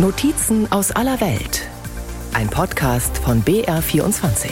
Notizen 0.00 0.70
aus 0.70 0.92
aller 0.92 1.20
Welt. 1.20 1.66
Ein 2.32 2.48
Podcast 2.48 3.18
von 3.18 3.42
BR24. 3.42 4.48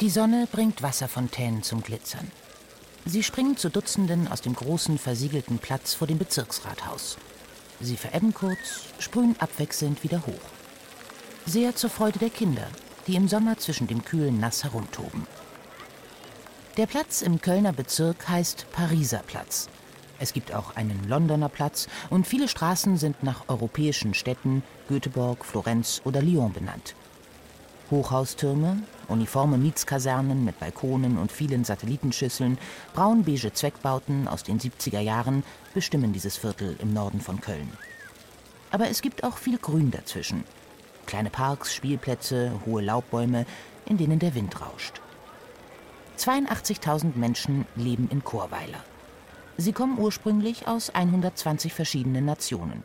Die 0.00 0.08
Sonne 0.08 0.46
bringt 0.52 0.84
Wasserfontänen 0.84 1.64
zum 1.64 1.82
Glitzern. 1.82 2.30
Sie 3.04 3.24
springen 3.24 3.56
zu 3.56 3.70
Dutzenden 3.70 4.28
aus 4.28 4.40
dem 4.40 4.54
großen 4.54 4.98
versiegelten 4.98 5.58
Platz 5.58 5.94
vor 5.94 6.06
dem 6.06 6.18
Bezirksrathaus. 6.18 7.16
Sie 7.80 7.96
verebben 7.96 8.32
kurz, 8.32 8.84
sprühen 9.00 9.34
abwechselnd 9.40 10.04
wieder 10.04 10.24
hoch. 10.24 10.50
Sehr 11.44 11.74
zur 11.74 11.90
Freude 11.90 12.20
der 12.20 12.30
Kinder, 12.30 12.68
die 13.08 13.16
im 13.16 13.26
Sommer 13.26 13.58
zwischen 13.58 13.88
dem 13.88 14.04
kühlen 14.04 14.38
Nass 14.38 14.62
herumtoben. 14.62 15.26
Der 16.76 16.86
Platz 16.86 17.20
im 17.20 17.40
Kölner 17.40 17.72
Bezirk 17.72 18.28
heißt 18.28 18.66
Pariser 18.70 19.24
Platz. 19.26 19.68
Es 20.22 20.32
gibt 20.32 20.54
auch 20.54 20.76
einen 20.76 21.08
Londoner 21.08 21.48
Platz 21.48 21.88
und 22.08 22.28
viele 22.28 22.46
Straßen 22.46 22.96
sind 22.96 23.24
nach 23.24 23.48
europäischen 23.48 24.14
Städten 24.14 24.62
Göteborg, 24.88 25.44
Florenz 25.44 26.00
oder 26.04 26.22
Lyon 26.22 26.52
benannt. 26.52 26.94
Hochhaustürme, 27.90 28.84
uniforme 29.08 29.58
Mietskasernen 29.58 30.44
mit 30.44 30.60
Balkonen 30.60 31.18
und 31.18 31.32
vielen 31.32 31.64
Satellitenschüsseln, 31.64 32.56
braun-beige 32.94 33.52
Zweckbauten 33.52 34.28
aus 34.28 34.44
den 34.44 34.60
70er 34.60 35.00
Jahren 35.00 35.42
bestimmen 35.74 36.12
dieses 36.12 36.36
Viertel 36.36 36.76
im 36.78 36.92
Norden 36.92 37.20
von 37.20 37.40
Köln. 37.40 37.72
Aber 38.70 38.88
es 38.88 39.02
gibt 39.02 39.24
auch 39.24 39.38
viel 39.38 39.58
Grün 39.58 39.90
dazwischen. 39.90 40.44
Kleine 41.06 41.30
Parks, 41.30 41.74
Spielplätze, 41.74 42.52
hohe 42.64 42.80
Laubbäume, 42.80 43.44
in 43.86 43.96
denen 43.98 44.20
der 44.20 44.36
Wind 44.36 44.60
rauscht. 44.60 45.00
82.000 46.16 47.16
Menschen 47.16 47.66
leben 47.74 48.08
in 48.08 48.22
Chorweiler. 48.22 48.84
Sie 49.56 49.72
kommen 49.72 49.98
ursprünglich 49.98 50.66
aus 50.66 50.90
120 50.90 51.72
verschiedenen 51.72 52.24
Nationen. 52.24 52.82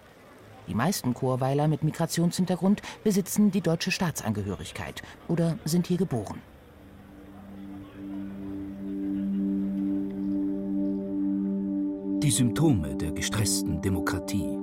Die 0.68 0.76
meisten 0.76 1.14
Chorweiler 1.14 1.68
mit 1.68 1.84
Migrationshintergrund 1.84 2.82
besitzen 3.04 3.52
die 3.52 3.62
deutsche 3.62 3.92
Staatsangehörigkeit 3.92 5.02
oder 5.28 5.58
sind 5.64 5.88
hier 5.88 5.98
geboren. 5.98 6.42
Die 12.22 12.32
Symptome 12.32 12.96
der 12.96 13.12
gestressten 13.12 13.82
Demokratie. 13.82 14.58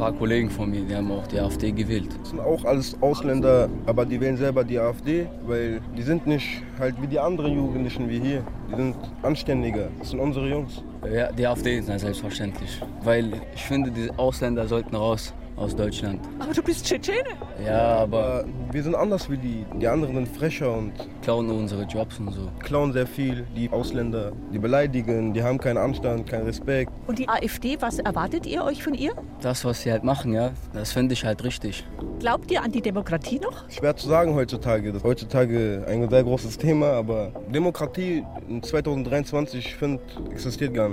Paar 0.00 0.12
Kollegen 0.14 0.48
von 0.48 0.70
mir, 0.70 0.80
die 0.80 0.96
haben 0.96 1.12
auch 1.12 1.26
die 1.26 1.38
AfD 1.38 1.72
gewählt. 1.72 2.08
Das 2.22 2.30
sind 2.30 2.40
auch 2.40 2.64
alles 2.64 2.96
Ausländer, 3.02 3.68
aber 3.84 4.06
die 4.06 4.18
wählen 4.18 4.38
selber 4.38 4.64
die 4.64 4.78
AfD, 4.78 5.26
weil 5.46 5.82
die 5.94 6.00
sind 6.00 6.26
nicht 6.26 6.62
halt 6.78 6.94
wie 7.02 7.06
die 7.06 7.18
anderen 7.18 7.52
Jugendlichen 7.52 8.08
wie 8.08 8.18
hier. 8.18 8.42
Die 8.70 8.76
sind 8.76 8.96
anständiger. 9.22 9.88
Das 9.98 10.08
sind 10.08 10.20
unsere 10.20 10.48
Jungs. 10.48 10.82
Ja, 11.08 11.32
die 11.32 11.46
AfD 11.46 11.78
ist 11.78 11.86
selbstverständlich. 11.86 12.80
Weil 13.02 13.32
ich 13.54 13.62
finde, 13.62 13.90
die 13.90 14.10
Ausländer 14.16 14.66
sollten 14.66 14.96
raus 14.96 15.32
aus 15.60 15.76
Deutschland. 15.76 16.20
Aber 16.38 16.54
du 16.54 16.62
bist 16.62 16.86
Tschetschene? 16.86 17.18
Ja, 17.64 17.96
aber 17.98 18.46
wir 18.72 18.82
sind 18.82 18.94
anders 18.94 19.28
wie 19.28 19.36
die. 19.36 19.66
Die 19.78 19.86
anderen 19.86 20.14
sind 20.14 20.28
frecher 20.28 20.72
und 20.72 20.92
klauen 21.22 21.50
unsere 21.50 21.82
Jobs 21.82 22.18
und 22.18 22.32
so. 22.32 22.48
klauen 22.60 22.92
sehr 22.92 23.06
viel. 23.06 23.46
Die 23.54 23.68
Ausländer, 23.70 24.32
die 24.52 24.58
beleidigen, 24.58 25.34
die 25.34 25.42
haben 25.42 25.58
keinen 25.58 25.76
Anstand, 25.76 26.26
keinen 26.26 26.46
Respekt. 26.46 26.90
Und 27.06 27.18
die 27.18 27.28
AfD, 27.28 27.76
was 27.80 27.98
erwartet 27.98 28.46
ihr 28.46 28.64
euch 28.64 28.82
von 28.82 28.94
ihr? 28.94 29.12
Das, 29.42 29.64
was 29.64 29.82
sie 29.82 29.92
halt 29.92 30.02
machen, 30.02 30.32
ja, 30.32 30.52
das 30.72 30.92
finde 30.92 31.12
ich 31.12 31.24
halt 31.24 31.44
richtig. 31.44 31.84
Glaubt 32.18 32.50
ihr 32.50 32.62
an 32.62 32.72
die 32.72 32.82
Demokratie 32.82 33.38
noch? 33.38 33.68
Schwer 33.70 33.96
zu 33.96 34.08
sagen 34.08 34.34
heutzutage. 34.34 34.88
Das 34.92 35.02
ist 35.02 35.04
heutzutage 35.04 35.84
ein 35.86 36.08
sehr 36.08 36.22
großes 36.22 36.56
Thema, 36.56 36.92
aber 36.92 37.32
Demokratie 37.48 38.24
in 38.48 38.62
2023, 38.62 39.66
ich 39.66 39.74
finde, 39.74 40.02
existiert 40.30 40.72
gar 40.72 40.88
nicht. 40.88 40.89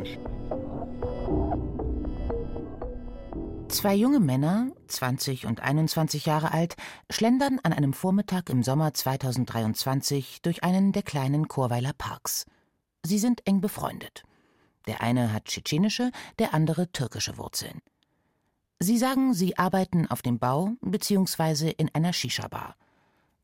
Zwei 3.70 3.96
junge 3.96 4.20
Männer, 4.20 4.72
20 4.88 5.46
und 5.46 5.62
21 5.62 6.26
Jahre 6.26 6.52
alt, 6.52 6.76
schlendern 7.10 7.60
an 7.64 7.74
einem 7.74 7.94
Vormittag 7.94 8.50
im 8.50 8.64
Sommer 8.64 8.94
2023 8.94 10.42
durch 10.42 10.64
einen 10.64 10.94
der 10.94 11.04
kleinen 11.04 11.48
Chorweiler 11.48 11.94
Parks. 11.98 12.46
Sie 13.04 13.20
sind 13.20 13.46
eng 13.46 13.62
befreundet. 13.62 14.24
Der 14.88 15.02
eine 15.02 15.34
hat 15.34 15.46
tschetschenische, 15.46 16.12
der 16.40 16.54
andere 16.54 16.92
türkische 16.92 17.38
Wurzeln. 17.38 17.82
Sie 18.80 18.98
sagen, 18.98 19.34
sie 19.34 19.58
arbeiten 19.58 20.08
auf 20.08 20.22
dem 20.22 20.40
Bau 20.40 20.72
bzw. 20.82 21.72
in 21.72 21.94
einer 21.94 22.14
Shisha-Bar. 22.14 22.76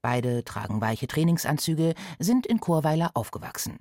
Beide 0.01 0.44
tragen 0.44 0.81
weiche 0.81 1.07
Trainingsanzüge, 1.07 1.95
sind 2.19 2.45
in 2.45 2.59
Chorweiler 2.59 3.11
aufgewachsen. 3.13 3.79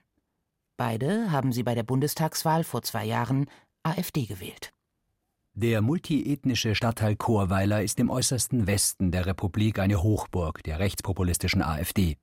Beide 0.76 1.30
haben 1.30 1.52
sie 1.52 1.62
bei 1.62 1.74
der 1.74 1.82
Bundestagswahl 1.82 2.64
vor 2.64 2.82
zwei 2.82 3.04
Jahren 3.04 3.46
AfD 3.82 4.26
gewählt. 4.26 4.72
Der 5.54 5.82
multiethnische 5.82 6.74
Stadtteil 6.74 7.14
Chorweiler 7.14 7.82
ist 7.82 8.00
im 8.00 8.08
äußersten 8.08 8.66
Westen 8.66 9.10
der 9.10 9.26
Republik 9.26 9.78
eine 9.78 10.02
Hochburg 10.02 10.62
der 10.62 10.78
rechtspopulistischen 10.78 11.60
AfD. 11.60 12.16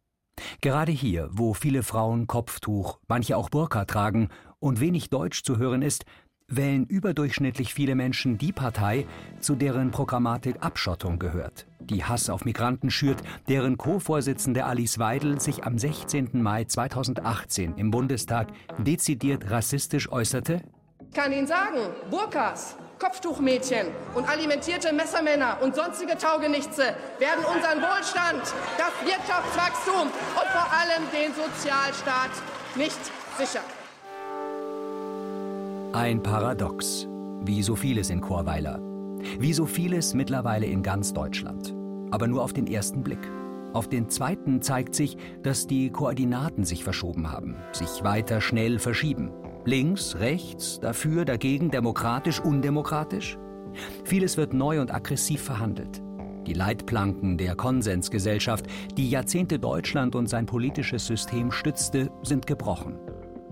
Gerade 0.61 0.91
hier, 0.91 1.29
wo 1.31 1.53
viele 1.53 1.83
Frauen 1.83 2.25
Kopftuch, 2.25 2.99
manche 3.07 3.37
auch 3.37 3.49
Burka 3.49 3.85
tragen 3.85 4.29
und 4.59 4.79
wenig 4.79 5.09
Deutsch 5.09 5.43
zu 5.43 5.57
hören 5.57 5.81
ist, 5.81 6.05
wählen 6.49 6.85
überdurchschnittlich 6.85 7.73
viele 7.73 7.95
Menschen 7.95 8.37
die 8.37 8.51
Partei, 8.51 9.05
zu 9.39 9.55
deren 9.55 9.91
Programmatik 9.91 10.57
Abschottung 10.61 11.19
gehört, 11.19 11.67
die 11.79 12.03
Hass 12.03 12.29
auf 12.29 12.45
Migranten 12.45 12.91
schürt, 12.91 13.21
deren 13.47 13.77
Co-Vorsitzende 13.77 14.65
Alice 14.65 14.99
Weidel 14.99 15.39
sich 15.39 15.63
am 15.63 15.77
16. 15.77 16.41
Mai 16.41 16.65
2018 16.65 17.75
im 17.77 17.91
Bundestag 17.91 18.49
dezidiert 18.77 19.49
rassistisch 19.49 20.11
äußerte 20.11 20.61
Ich 21.09 21.15
kann 21.15 21.31
Ihnen 21.31 21.47
sagen, 21.47 21.79
Burkas, 22.09 22.75
Kopftuchmädchen 22.99 23.87
und 24.13 24.27
alimentierte 24.27 24.91
Messermänner 24.93 25.57
und 25.61 25.73
sonstige 25.75 26.17
Taugenichtse 26.17 26.83
werden 27.17 27.45
unseren 27.45 27.81
Wohlstand, 27.81 28.43
das 28.77 28.93
Wirtschaftswachstum 29.05 30.07
und 30.07 30.47
vor 30.51 30.67
allem 30.73 31.03
den 31.13 31.33
Sozialstaat 31.33 32.31
nicht 32.75 32.99
sichern. 33.37 33.78
Ein 35.91 36.21
Paradox, 36.21 37.07
wie 37.41 37.63
so 37.63 37.75
vieles 37.75 38.11
in 38.11 38.21
Chorweiler, 38.21 38.79
wie 39.39 39.53
so 39.53 39.65
vieles 39.65 40.13
mittlerweile 40.13 40.67
in 40.67 40.83
ganz 40.83 41.13
Deutschland, 41.13 41.73
aber 42.11 42.27
nur 42.27 42.43
auf 42.43 42.53
den 42.53 42.67
ersten 42.67 43.03
Blick. 43.03 43.27
Auf 43.73 43.89
den 43.89 44.07
zweiten 44.07 44.61
zeigt 44.61 44.93
sich, 44.93 45.17
dass 45.41 45.65
die 45.65 45.89
Koordinaten 45.89 46.63
sich 46.63 46.83
verschoben 46.83 47.31
haben, 47.31 47.55
sich 47.71 48.03
weiter 48.03 48.39
schnell 48.39 48.77
verschieben. 48.77 49.31
Links, 49.65 50.17
rechts, 50.19 50.79
dafür, 50.79 51.25
dagegen, 51.25 51.71
demokratisch, 51.71 52.39
undemokratisch. 52.39 53.39
Vieles 54.03 54.37
wird 54.37 54.53
neu 54.53 54.81
und 54.81 54.93
aggressiv 54.93 55.41
verhandelt. 55.41 56.03
Die 56.45 56.53
Leitplanken 56.53 57.35
der 57.39 57.55
Konsensgesellschaft, 57.55 58.67
die 58.95 59.09
Jahrzehnte 59.09 59.57
Deutschland 59.57 60.13
und 60.13 60.27
sein 60.27 60.45
politisches 60.45 61.07
System 61.07 61.51
stützte, 61.51 62.11
sind 62.21 62.45
gebrochen. 62.45 62.99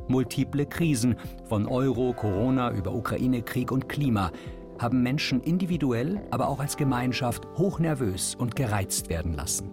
Multiple 0.08 0.66
Krisen, 0.66 1.16
von 1.46 1.68
Euro, 1.68 2.14
Corona 2.14 2.72
über 2.72 2.94
Ukraine-Krieg 2.94 3.72
und 3.72 3.90
Klima, 3.90 4.32
haben 4.80 5.02
Menschen 5.02 5.42
individuell, 5.42 6.22
aber 6.32 6.48
auch 6.48 6.60
als 6.60 6.78
Gemeinschaft 6.78 7.48
hochnervös 7.58 8.36
und 8.36 8.56
gereizt 8.56 9.10
werden 9.10 9.34
lassen. 9.34 9.72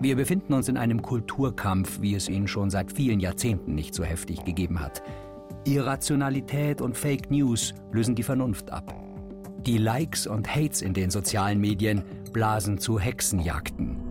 Wir 0.00 0.14
befinden 0.14 0.52
uns 0.52 0.68
in 0.68 0.76
einem 0.76 1.02
Kulturkampf, 1.02 2.00
wie 2.00 2.14
es 2.14 2.28
ihn 2.28 2.46
schon 2.46 2.70
seit 2.70 2.92
vielen 2.92 3.18
Jahrzehnten 3.18 3.74
nicht 3.74 3.94
so 3.94 4.04
heftig 4.04 4.44
gegeben 4.44 4.80
hat. 4.80 5.02
Irrationalität 5.64 6.80
und 6.80 6.96
Fake 6.96 7.30
News 7.30 7.74
lösen 7.92 8.14
die 8.14 8.22
Vernunft 8.22 8.70
ab. 8.70 8.94
Die 9.66 9.78
Likes 9.78 10.28
und 10.28 10.54
Hates 10.54 10.82
in 10.82 10.94
den 10.94 11.10
sozialen 11.10 11.60
Medien 11.60 12.04
blasen 12.32 12.78
zu 12.78 13.00
Hexenjagden. 13.00 14.07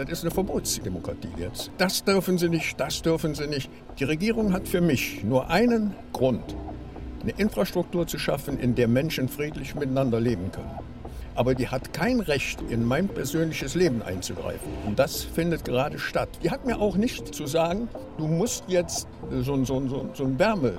Das 0.00 0.08
ist 0.10 0.22
eine 0.24 0.30
Verbotsdemokratie 0.30 1.28
jetzt. 1.36 1.70
Das 1.76 2.02
dürfen 2.04 2.38
sie 2.38 2.48
nicht, 2.48 2.80
das 2.80 3.02
dürfen 3.02 3.34
sie 3.34 3.46
nicht. 3.46 3.70
Die 3.98 4.04
Regierung 4.04 4.54
hat 4.54 4.66
für 4.66 4.80
mich 4.80 5.22
nur 5.24 5.50
einen 5.50 5.94
Grund, 6.14 6.56
eine 7.22 7.32
Infrastruktur 7.32 8.06
zu 8.06 8.18
schaffen, 8.18 8.58
in 8.58 8.74
der 8.74 8.88
Menschen 8.88 9.28
friedlich 9.28 9.74
miteinander 9.74 10.18
leben 10.18 10.50
können. 10.52 10.70
Aber 11.34 11.54
die 11.54 11.68
hat 11.68 11.92
kein 11.92 12.20
Recht, 12.20 12.62
in 12.70 12.82
mein 12.84 13.08
persönliches 13.08 13.74
Leben 13.74 14.00
einzugreifen. 14.02 14.72
Und 14.86 14.98
das 14.98 15.22
findet 15.22 15.66
gerade 15.66 15.98
statt. 15.98 16.30
Die 16.42 16.50
hat 16.50 16.64
mir 16.64 16.80
auch 16.80 16.96
nicht 16.96 17.34
zu 17.34 17.46
sagen, 17.46 17.88
du 18.16 18.26
musst 18.26 18.64
jetzt 18.68 19.06
so, 19.30 19.62
so, 19.64 19.86
so, 19.86 20.08
so 20.14 20.24
eine 20.24 20.38
Wärme, 20.38 20.72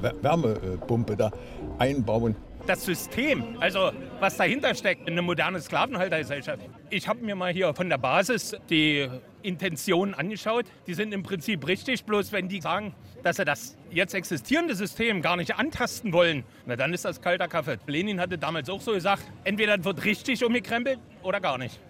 Wär- 0.00 0.14
Wärmepumpe 0.22 1.16
da 1.16 1.32
einbauen. 1.78 2.36
Das 2.68 2.84
System, 2.84 3.56
also 3.60 3.90
was 4.20 4.36
dahinter 4.36 4.74
steckt, 4.74 5.08
eine 5.08 5.22
moderne 5.22 5.60
Sklavenhaltergesellschaft. 5.60 6.60
Ich 6.90 7.08
habe 7.08 7.24
mir 7.24 7.34
mal 7.34 7.52
hier 7.52 7.72
von 7.74 7.88
der 7.88 7.98
Basis 7.98 8.54
die 8.68 9.08
Intentionen 9.42 10.14
angeschaut. 10.14 10.66
Die 10.86 10.94
sind 10.94 11.12
im 11.12 11.22
Prinzip 11.22 11.66
richtig, 11.66 12.04
bloß 12.04 12.32
wenn 12.32 12.48
die 12.48 12.60
sagen, 12.60 12.94
dass 13.22 13.36
sie 13.36 13.44
das 13.44 13.76
jetzt 13.90 14.14
existierende 14.14 14.74
System 14.74 15.22
gar 15.22 15.36
nicht 15.36 15.56
antasten 15.56 16.12
wollen, 16.12 16.44
na 16.66 16.76
dann 16.76 16.92
ist 16.92 17.04
das 17.04 17.20
kalter 17.20 17.48
Kaffee. 17.48 17.78
Lenin 17.86 18.20
hatte 18.20 18.38
damals 18.38 18.68
auch 18.68 18.80
so 18.80 18.92
gesagt, 18.92 19.24
entweder 19.44 19.82
wird 19.84 20.04
richtig 20.04 20.44
umgekrempelt 20.44 20.98
oder 21.22 21.40
gar 21.40 21.58
nicht. 21.58 21.80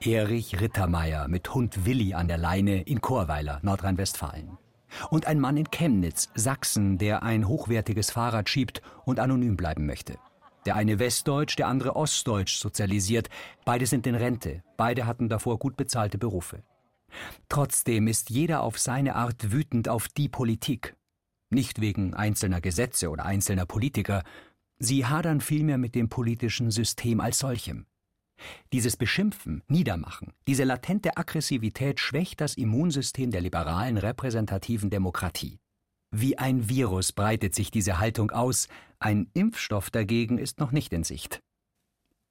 Erich 0.00 0.60
Rittermeier 0.60 1.28
mit 1.28 1.54
Hund 1.54 1.86
Willi 1.86 2.14
an 2.14 2.28
der 2.28 2.38
Leine 2.38 2.82
in 2.82 3.00
Chorweiler, 3.00 3.60
Nordrhein-Westfalen. 3.62 4.58
Und 5.10 5.26
ein 5.26 5.40
Mann 5.40 5.56
in 5.56 5.70
Chemnitz, 5.70 6.30
Sachsen, 6.34 6.98
der 6.98 7.22
ein 7.22 7.48
hochwertiges 7.48 8.10
Fahrrad 8.10 8.48
schiebt 8.48 8.82
und 9.04 9.20
anonym 9.20 9.56
bleiben 9.56 9.86
möchte. 9.86 10.18
Der 10.66 10.76
eine 10.76 10.98
Westdeutsch, 10.98 11.56
der 11.58 11.68
andere 11.68 11.94
Ostdeutsch 11.94 12.56
sozialisiert. 12.56 13.28
Beide 13.64 13.86
sind 13.86 14.06
in 14.06 14.14
Rente. 14.14 14.62
Beide 14.76 15.06
hatten 15.06 15.28
davor 15.28 15.58
gut 15.58 15.76
bezahlte 15.76 16.16
Berufe. 16.16 16.62
Trotzdem 17.48 18.06
ist 18.08 18.30
jeder 18.30 18.62
auf 18.62 18.78
seine 18.78 19.14
Art 19.14 19.52
wütend 19.52 19.88
auf 19.88 20.08
die 20.08 20.28
Politik. 20.28 20.96
Nicht 21.50 21.80
wegen 21.80 22.14
einzelner 22.14 22.60
Gesetze 22.60 23.10
oder 23.10 23.24
einzelner 23.26 23.66
Politiker. 23.66 24.22
Sie 24.78 25.06
hadern 25.06 25.40
vielmehr 25.40 25.78
mit 25.78 25.94
dem 25.94 26.08
politischen 26.08 26.70
System 26.70 27.20
als 27.20 27.38
solchem. 27.38 27.86
Dieses 28.72 28.96
Beschimpfen, 28.96 29.62
Niedermachen, 29.68 30.32
diese 30.46 30.64
latente 30.64 31.16
Aggressivität 31.16 32.00
schwächt 32.00 32.40
das 32.40 32.56
Immunsystem 32.56 33.30
der 33.30 33.40
liberalen 33.40 33.98
repräsentativen 33.98 34.90
Demokratie. 34.90 35.58
Wie 36.10 36.38
ein 36.38 36.68
Virus 36.68 37.12
breitet 37.12 37.54
sich 37.54 37.70
diese 37.70 37.98
Haltung 37.98 38.30
aus, 38.30 38.68
ein 38.98 39.28
Impfstoff 39.34 39.90
dagegen 39.90 40.38
ist 40.38 40.60
noch 40.60 40.72
nicht 40.72 40.92
in 40.92 41.04
Sicht. 41.04 41.40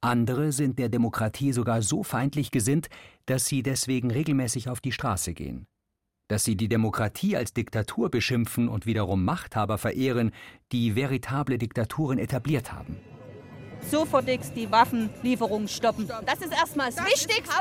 Andere 0.01 0.51
sind 0.51 0.79
der 0.79 0.89
Demokratie 0.89 1.53
sogar 1.53 1.81
so 1.81 2.03
feindlich 2.03 2.51
gesinnt, 2.51 2.89
dass 3.25 3.45
sie 3.45 3.63
deswegen 3.63 4.11
regelmäßig 4.11 4.69
auf 4.69 4.81
die 4.81 4.91
Straße 4.91 5.33
gehen. 5.33 5.65
Dass 6.27 6.43
sie 6.43 6.55
die 6.55 6.67
Demokratie 6.67 7.37
als 7.37 7.53
Diktatur 7.53 8.09
beschimpfen 8.09 8.67
und 8.67 8.85
wiederum 8.85 9.23
Machthaber 9.23 9.77
verehren, 9.77 10.31
die 10.71 10.95
veritable 10.95 11.57
Diktaturen 11.57 12.19
etabliert 12.19 12.73
haben 12.73 12.97
sofortigst 13.89 14.55
die 14.55 14.71
Waffenlieferung 14.71 15.67
stoppen. 15.67 16.09
Das 16.25 16.39
ist 16.39 16.53
erstmal 16.53 16.87
das, 16.87 16.95
das 16.95 17.05
Wichtigste. 17.05 17.53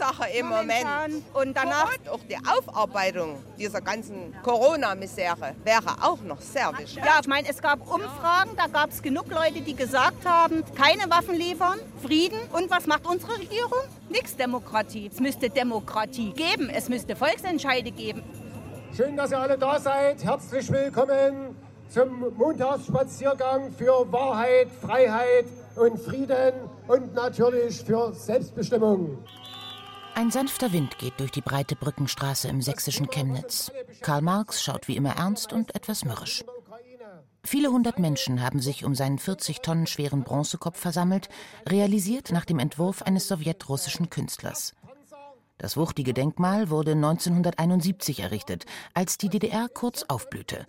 Hauptsache 0.00 0.30
im 0.38 0.46
Moment. 0.46 1.24
Und 1.34 1.56
danach 1.56 1.92
auch 2.10 2.20
die 2.28 2.36
Aufarbeitung 2.36 3.42
dieser 3.58 3.80
ganzen 3.80 4.34
Corona-Misere 4.42 5.54
wäre 5.64 6.02
auch 6.02 6.20
noch 6.22 6.40
sehr 6.40 6.72
wichtig. 6.78 7.02
Ja, 7.04 7.18
ich 7.20 7.28
meine, 7.28 7.48
es 7.48 7.60
gab 7.60 7.80
Umfragen, 7.80 8.50
da 8.56 8.66
gab 8.66 8.90
es 8.90 9.02
genug 9.02 9.30
Leute, 9.30 9.60
die 9.60 9.74
gesagt 9.74 10.26
haben, 10.26 10.64
keine 10.76 11.10
Waffen 11.10 11.34
liefern, 11.34 11.78
Frieden. 12.02 12.38
Und 12.52 12.70
was 12.70 12.86
macht 12.86 13.06
unsere 13.06 13.38
Regierung? 13.38 13.82
Nichts 14.08 14.36
Demokratie. 14.36 15.10
Es 15.12 15.20
müsste 15.20 15.50
Demokratie 15.50 16.32
geben, 16.32 16.70
es 16.70 16.88
müsste 16.88 17.16
Volksentscheide 17.16 17.90
geben. 17.90 18.22
Schön, 18.96 19.16
dass 19.16 19.30
ihr 19.30 19.38
alle 19.38 19.56
da 19.56 19.78
seid. 19.78 20.22
Herzlich 20.24 20.70
willkommen 20.70 21.54
zum 21.88 22.32
Montagsspaziergang 22.36 23.72
für 23.72 24.10
Wahrheit, 24.12 24.68
Freiheit 24.80 25.46
und 25.80 25.98
Frieden 25.98 26.52
und 26.88 27.14
natürlich 27.14 27.82
für 27.82 28.12
Selbstbestimmung. 28.12 29.18
Ein 30.14 30.30
sanfter 30.30 30.72
Wind 30.72 30.98
geht 30.98 31.18
durch 31.18 31.30
die 31.30 31.40
breite 31.40 31.76
Brückenstraße 31.76 32.48
im 32.48 32.60
sächsischen 32.60 33.08
Chemnitz. 33.08 33.72
Karl 34.02 34.20
Marx 34.20 34.62
schaut 34.62 34.86
wie 34.88 34.96
immer 34.96 35.16
ernst 35.16 35.52
und 35.52 35.74
etwas 35.74 36.04
mürrisch. 36.04 36.44
Viele 37.42 37.70
hundert 37.70 37.98
Menschen 37.98 38.42
haben 38.42 38.60
sich 38.60 38.84
um 38.84 38.94
seinen 38.94 39.18
40 39.18 39.60
Tonnen 39.60 39.86
schweren 39.86 40.24
Bronzekopf 40.24 40.78
versammelt, 40.78 41.30
realisiert 41.66 42.32
nach 42.32 42.44
dem 42.44 42.58
Entwurf 42.58 43.02
eines 43.02 43.28
sowjetrussischen 43.28 44.10
Künstlers. 44.10 44.74
Das 45.56 45.76
wuchtige 45.76 46.12
Denkmal 46.12 46.68
wurde 46.68 46.92
1971 46.92 48.20
errichtet, 48.20 48.66
als 48.92 49.16
die 49.16 49.30
DDR 49.30 49.68
kurz 49.72 50.04
aufblühte. 50.08 50.66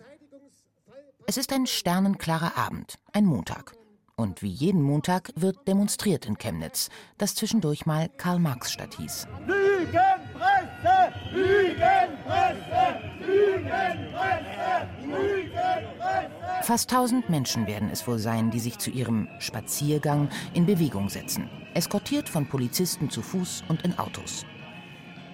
Es 1.26 1.36
ist 1.36 1.52
ein 1.52 1.66
sternenklarer 1.66 2.56
Abend, 2.56 2.98
ein 3.12 3.26
Montag. 3.26 3.74
Und 4.16 4.42
wie 4.42 4.50
jeden 4.50 4.82
Montag 4.82 5.30
wird 5.36 5.66
demonstriert 5.66 6.26
in 6.26 6.36
Chemnitz, 6.36 6.90
das 7.16 7.34
zwischendurch 7.34 7.86
mal 7.86 8.10
Karl-Marx-Stadt 8.18 8.96
hieß. 8.96 9.26
Lügenpresse! 9.46 11.12
Lügenpresse! 11.32 13.00
Lügenpresse! 13.20 14.88
Lügenpresse! 15.00 16.30
Fast 16.62 16.90
tausend 16.90 17.28
Menschen 17.30 17.66
werden 17.66 17.88
es 17.90 18.06
wohl 18.06 18.18
sein, 18.18 18.50
die 18.50 18.60
sich 18.60 18.78
zu 18.78 18.90
ihrem 18.90 19.28
Spaziergang 19.40 20.28
in 20.54 20.66
Bewegung 20.66 21.08
setzen, 21.08 21.50
eskortiert 21.74 22.28
von 22.28 22.46
Polizisten 22.46 23.10
zu 23.10 23.22
Fuß 23.22 23.64
und 23.68 23.82
in 23.82 23.98
Autos. 23.98 24.44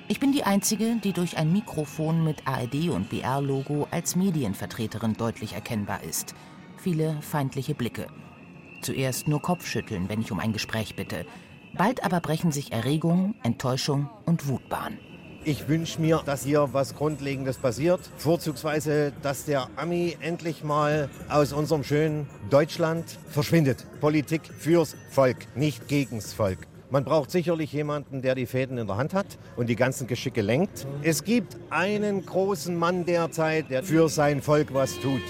Ich 0.06 0.20
bin 0.20 0.32
die 0.32 0.44
Einzige, 0.44 0.96
die 1.04 1.12
durch 1.12 1.36
ein 1.36 1.52
Mikrofon 1.52 2.24
mit 2.24 2.46
ARD 2.46 2.88
und 2.88 3.10
BR-Logo 3.10 3.88
als 3.90 4.16
Medienvertreterin 4.16 5.14
deutlich 5.14 5.52
erkennbar 5.52 6.02
ist. 6.02 6.34
Viele 6.78 7.20
feindliche 7.20 7.74
Blicke. 7.74 8.06
Zuerst 8.80 9.28
nur 9.28 9.42
Kopfschütteln, 9.42 10.08
wenn 10.08 10.20
ich 10.20 10.32
um 10.32 10.40
ein 10.40 10.52
Gespräch 10.52 10.94
bitte. 10.96 11.26
Bald 11.76 12.04
aber 12.04 12.20
brechen 12.20 12.52
sich 12.52 12.72
Erregung, 12.72 13.34
Enttäuschung 13.42 14.08
und 14.24 14.48
Wut 14.48 14.68
Bahn. 14.68 14.98
Ich 15.44 15.68
wünsche 15.68 16.00
mir, 16.00 16.22
dass 16.26 16.44
hier 16.44 16.68
was 16.72 16.94
Grundlegendes 16.94 17.58
passiert. 17.58 18.00
Vorzugsweise, 18.16 19.12
dass 19.22 19.44
der 19.44 19.68
Ami 19.76 20.16
endlich 20.20 20.62
mal 20.64 21.08
aus 21.28 21.52
unserem 21.52 21.84
schönen 21.84 22.26
Deutschland 22.50 23.18
verschwindet. 23.30 23.86
Politik 24.00 24.42
fürs 24.58 24.96
Volk, 25.10 25.36
nicht 25.56 25.88
gegens 25.88 26.34
Volk. 26.34 26.66
Man 26.90 27.04
braucht 27.04 27.30
sicherlich 27.30 27.72
jemanden, 27.72 28.22
der 28.22 28.34
die 28.34 28.46
Fäden 28.46 28.78
in 28.78 28.86
der 28.86 28.96
Hand 28.96 29.12
hat 29.12 29.38
und 29.56 29.68
die 29.68 29.76
ganzen 29.76 30.06
Geschicke 30.06 30.40
lenkt. 30.40 30.86
Es 31.02 31.22
gibt 31.22 31.56
einen 31.70 32.24
großen 32.24 32.76
Mann 32.76 33.04
derzeit, 33.04 33.70
der 33.70 33.82
für 33.82 34.08
sein 34.08 34.40
Volk 34.40 34.72
was 34.72 34.98
tut. 35.00 35.22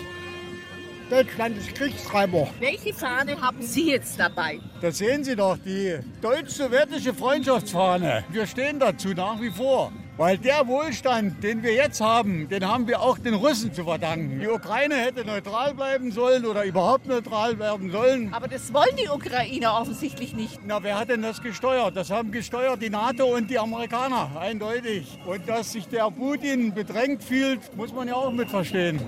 Deutschland 1.10 1.56
ist 1.56 1.74
Kriegstreiber. 1.74 2.48
Welche 2.60 2.92
Fahne 2.92 3.40
haben 3.40 3.62
Sie 3.62 3.90
jetzt 3.90 4.20
dabei? 4.20 4.60
Das 4.82 4.98
sehen 4.98 5.24
Sie 5.24 5.34
doch, 5.34 5.56
die 5.56 5.98
deutsch-sowjetische 6.20 7.14
Freundschaftsfahne. 7.14 8.24
Wir 8.30 8.46
stehen 8.46 8.78
dazu 8.78 9.08
nach 9.08 9.40
wie 9.40 9.50
vor. 9.50 9.90
Weil 10.18 10.36
der 10.36 10.66
Wohlstand, 10.66 11.44
den 11.44 11.62
wir 11.62 11.72
jetzt 11.72 12.00
haben, 12.00 12.48
den 12.48 12.66
haben 12.66 12.88
wir 12.88 13.00
auch 13.00 13.18
den 13.18 13.34
Russen 13.34 13.72
zu 13.72 13.84
verdanken. 13.84 14.40
Die 14.40 14.48
Ukraine 14.48 14.96
hätte 14.96 15.24
neutral 15.24 15.74
bleiben 15.74 16.10
sollen 16.10 16.44
oder 16.44 16.64
überhaupt 16.64 17.06
neutral 17.06 17.56
werden 17.60 17.92
sollen. 17.92 18.34
Aber 18.34 18.48
das 18.48 18.74
wollen 18.74 18.96
die 19.00 19.08
Ukrainer 19.08 19.80
offensichtlich 19.80 20.34
nicht. 20.34 20.58
Na, 20.66 20.82
wer 20.82 20.98
hat 20.98 21.08
denn 21.08 21.22
das 21.22 21.40
gesteuert? 21.40 21.96
Das 21.96 22.10
haben 22.10 22.32
gesteuert 22.32 22.82
die 22.82 22.90
NATO 22.90 23.26
und 23.26 23.48
die 23.48 23.60
Amerikaner, 23.60 24.32
eindeutig. 24.38 25.20
Und 25.24 25.48
dass 25.48 25.72
sich 25.72 25.86
der 25.86 26.10
Putin 26.10 26.74
bedrängt 26.74 27.22
fühlt, 27.22 27.76
muss 27.76 27.92
man 27.92 28.08
ja 28.08 28.14
auch 28.14 28.32
mit 28.32 28.50
verstehen. 28.50 29.00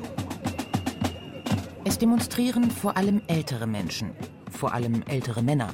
Es 1.83 1.97
demonstrieren 1.99 2.71
vor 2.71 2.99
allem 2.99 3.23
ältere 3.27 3.67
Menschen, 3.67 4.11
vor 4.51 4.75
allem 4.75 5.03
ältere 5.09 5.43
Männer, 5.43 5.71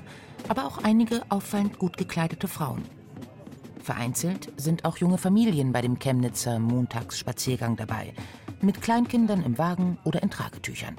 aber 0.48 0.64
auch 0.64 0.78
einige 0.84 1.22
auffallend 1.30 1.78
gut 1.78 1.96
gekleidete 1.96 2.46
Frauen. 2.46 2.84
Vereinzelt 3.82 4.52
sind 4.56 4.84
auch 4.84 4.98
junge 4.98 5.18
Familien 5.18 5.72
bei 5.72 5.80
dem 5.80 5.98
Chemnitzer 5.98 6.60
Montagsspaziergang 6.60 7.76
dabei, 7.76 8.14
mit 8.60 8.80
Kleinkindern 8.82 9.42
im 9.42 9.58
Wagen 9.58 9.98
oder 10.04 10.22
in 10.22 10.30
Tragetüchern. 10.30 10.96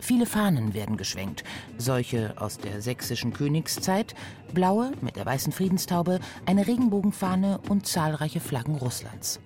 Viele 0.00 0.26
Fahnen 0.26 0.74
werden 0.74 0.96
geschwenkt, 0.96 1.44
solche 1.78 2.34
aus 2.36 2.58
der 2.58 2.82
sächsischen 2.82 3.32
Königszeit, 3.32 4.14
blaue 4.52 4.90
mit 5.02 5.14
der 5.14 5.26
weißen 5.26 5.52
Friedenstaube, 5.52 6.18
eine 6.46 6.66
Regenbogenfahne 6.66 7.60
und 7.68 7.86
zahlreiche 7.86 8.40
Flaggen 8.40 8.74
Russlands. 8.74 9.40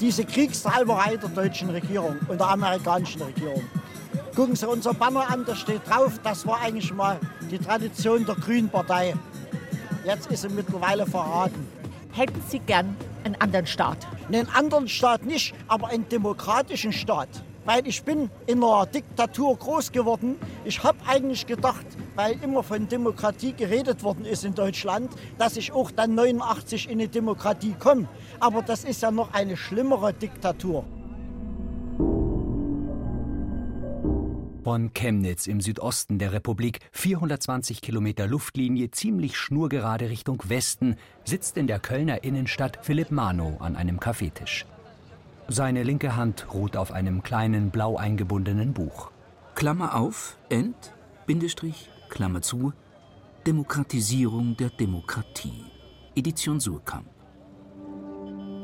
Diese 0.00 0.24
Kriegstreiberei 0.24 1.16
der 1.16 1.28
deutschen 1.28 1.70
Regierung 1.70 2.18
und 2.28 2.38
der 2.38 2.48
amerikanischen 2.48 3.22
Regierung 3.22 3.62
Gucken 4.34 4.54
Sie 4.54 4.68
unser 4.68 4.92
Banner 4.94 5.30
an, 5.30 5.44
da 5.46 5.54
steht 5.54 5.88
drauf, 5.88 6.12
das 6.22 6.46
war 6.46 6.60
eigentlich 6.60 6.92
mal 6.92 7.18
die 7.50 7.58
Tradition 7.58 8.26
der 8.26 8.34
Grünen 8.34 8.68
Partei. 8.68 9.14
Jetzt 10.04 10.30
ist 10.30 10.42
sie 10.42 10.48
mittlerweile 10.48 11.06
verraten. 11.06 11.66
Hätten 12.12 12.40
Sie 12.48 12.60
gern 12.60 12.96
einen 13.24 13.34
anderen 13.40 13.66
Staat? 13.66 14.06
Einen 14.28 14.48
anderen 14.50 14.88
Staat 14.88 15.24
nicht, 15.24 15.54
aber 15.68 15.88
einen 15.88 16.08
demokratischen 16.08 16.92
Staat. 16.92 17.28
Weil 17.64 17.86
ich 17.86 18.04
bin 18.04 18.30
in 18.46 18.62
einer 18.62 18.86
Diktatur 18.86 19.56
groß 19.56 19.90
geworden. 19.90 20.36
Ich 20.64 20.82
habe 20.84 20.98
eigentlich 21.06 21.46
gedacht, 21.46 21.84
weil 22.14 22.40
immer 22.42 22.62
von 22.62 22.86
Demokratie 22.86 23.52
geredet 23.52 24.04
worden 24.04 24.24
ist 24.24 24.44
in 24.44 24.54
Deutschland, 24.54 25.10
dass 25.38 25.56
ich 25.56 25.72
auch 25.72 25.90
dann 25.90 26.14
89 26.14 26.88
in 26.88 27.00
eine 27.00 27.08
Demokratie 27.08 27.74
komme. 27.78 28.08
Aber 28.38 28.62
das 28.62 28.84
ist 28.84 29.02
ja 29.02 29.10
noch 29.10 29.34
eine 29.34 29.56
schlimmere 29.56 30.12
Diktatur. 30.12 30.84
Von 34.66 34.92
Chemnitz 34.94 35.46
im 35.46 35.60
Südosten 35.60 36.18
der 36.18 36.32
Republik, 36.32 36.80
420 36.90 37.80
Kilometer 37.80 38.26
Luftlinie, 38.26 38.90
ziemlich 38.90 39.36
schnurgerade 39.36 40.10
Richtung 40.10 40.42
Westen, 40.48 40.96
sitzt 41.24 41.56
in 41.56 41.68
der 41.68 41.78
Kölner 41.78 42.24
Innenstadt 42.24 42.80
Philipp 42.82 43.12
Mano 43.12 43.58
an 43.60 43.76
einem 43.76 44.00
Kaffeetisch. 44.00 44.66
Seine 45.46 45.84
linke 45.84 46.16
Hand 46.16 46.52
ruht 46.52 46.76
auf 46.76 46.90
einem 46.90 47.22
kleinen 47.22 47.70
blau 47.70 47.96
eingebundenen 47.96 48.72
Buch. 48.72 49.12
Klammer 49.54 49.94
auf, 49.94 50.36
End, 50.48 50.92
Bindestrich, 51.26 51.88
Klammer 52.08 52.42
zu, 52.42 52.72
Demokratisierung 53.46 54.56
der 54.56 54.70
Demokratie. 54.70 55.62
Edition 56.16 56.58
Surkamp. 56.58 57.06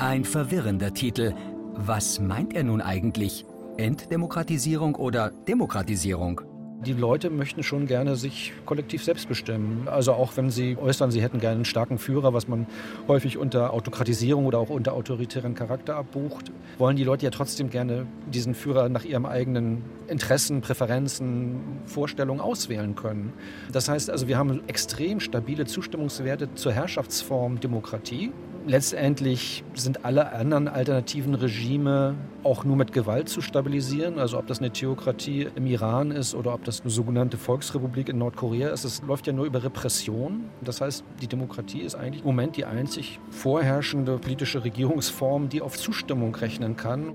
Ein 0.00 0.24
verwirrender 0.24 0.94
Titel. 0.94 1.32
Was 1.74 2.18
meint 2.18 2.54
er 2.54 2.64
nun 2.64 2.80
eigentlich? 2.80 3.44
Entdemokratisierung 3.78 4.96
oder 4.96 5.30
Demokratisierung? 5.48 6.42
Die 6.84 6.92
Leute 6.92 7.30
möchten 7.30 7.62
schon 7.62 7.86
gerne 7.86 8.16
sich 8.16 8.52
kollektiv 8.66 9.02
selbst 9.02 9.28
bestimmen. 9.28 9.88
Also 9.88 10.12
auch 10.12 10.36
wenn 10.36 10.50
sie 10.50 10.76
äußern, 10.76 11.10
sie 11.10 11.22
hätten 11.22 11.38
gerne 11.38 11.56
einen 11.56 11.64
starken 11.64 11.96
Führer, 11.96 12.34
was 12.34 12.48
man 12.48 12.66
häufig 13.08 13.38
unter 13.38 13.72
Autokratisierung 13.72 14.44
oder 14.44 14.58
auch 14.58 14.68
unter 14.68 14.92
autoritären 14.92 15.54
Charakter 15.54 15.96
abbucht, 15.96 16.52
wollen 16.76 16.96
die 16.96 17.04
Leute 17.04 17.24
ja 17.24 17.30
trotzdem 17.30 17.70
gerne 17.70 18.06
diesen 18.32 18.54
Führer 18.54 18.88
nach 18.90 19.04
ihrem 19.04 19.24
eigenen 19.24 19.84
Interessen, 20.08 20.60
Präferenzen, 20.60 21.60
Vorstellungen 21.86 22.40
auswählen 22.40 22.94
können. 22.94 23.32
Das 23.72 23.88
heißt 23.88 24.10
also, 24.10 24.28
wir 24.28 24.36
haben 24.36 24.60
extrem 24.66 25.20
stabile 25.20 25.64
Zustimmungswerte 25.64 26.54
zur 26.56 26.72
Herrschaftsform 26.72 27.60
Demokratie 27.60 28.32
letztendlich 28.66 29.64
sind 29.74 30.04
alle 30.04 30.32
anderen 30.32 30.68
alternativen 30.68 31.34
Regime 31.34 32.14
auch 32.42 32.64
nur 32.64 32.76
mit 32.76 32.92
Gewalt 32.92 33.28
zu 33.28 33.40
stabilisieren. 33.40 34.18
Also 34.18 34.38
ob 34.38 34.46
das 34.46 34.58
eine 34.58 34.70
Theokratie 34.70 35.48
im 35.54 35.66
Iran 35.66 36.10
ist 36.10 36.34
oder 36.34 36.54
ob 36.54 36.64
das 36.64 36.80
eine 36.80 36.90
sogenannte 36.90 37.38
Volksrepublik 37.38 38.08
in 38.08 38.18
Nordkorea 38.18 38.70
ist, 38.70 38.84
es 38.84 39.02
läuft 39.02 39.26
ja 39.26 39.32
nur 39.32 39.46
über 39.46 39.62
Repression. 39.62 40.44
Das 40.62 40.80
heißt, 40.80 41.04
die 41.20 41.26
Demokratie 41.26 41.80
ist 41.80 41.94
eigentlich 41.94 42.20
im 42.20 42.26
Moment 42.26 42.56
die 42.56 42.64
einzig 42.64 43.20
vorherrschende 43.30 44.18
politische 44.18 44.64
Regierungsform, 44.64 45.48
die 45.48 45.60
auf 45.60 45.76
Zustimmung 45.76 46.34
rechnen 46.34 46.76
kann. 46.76 47.14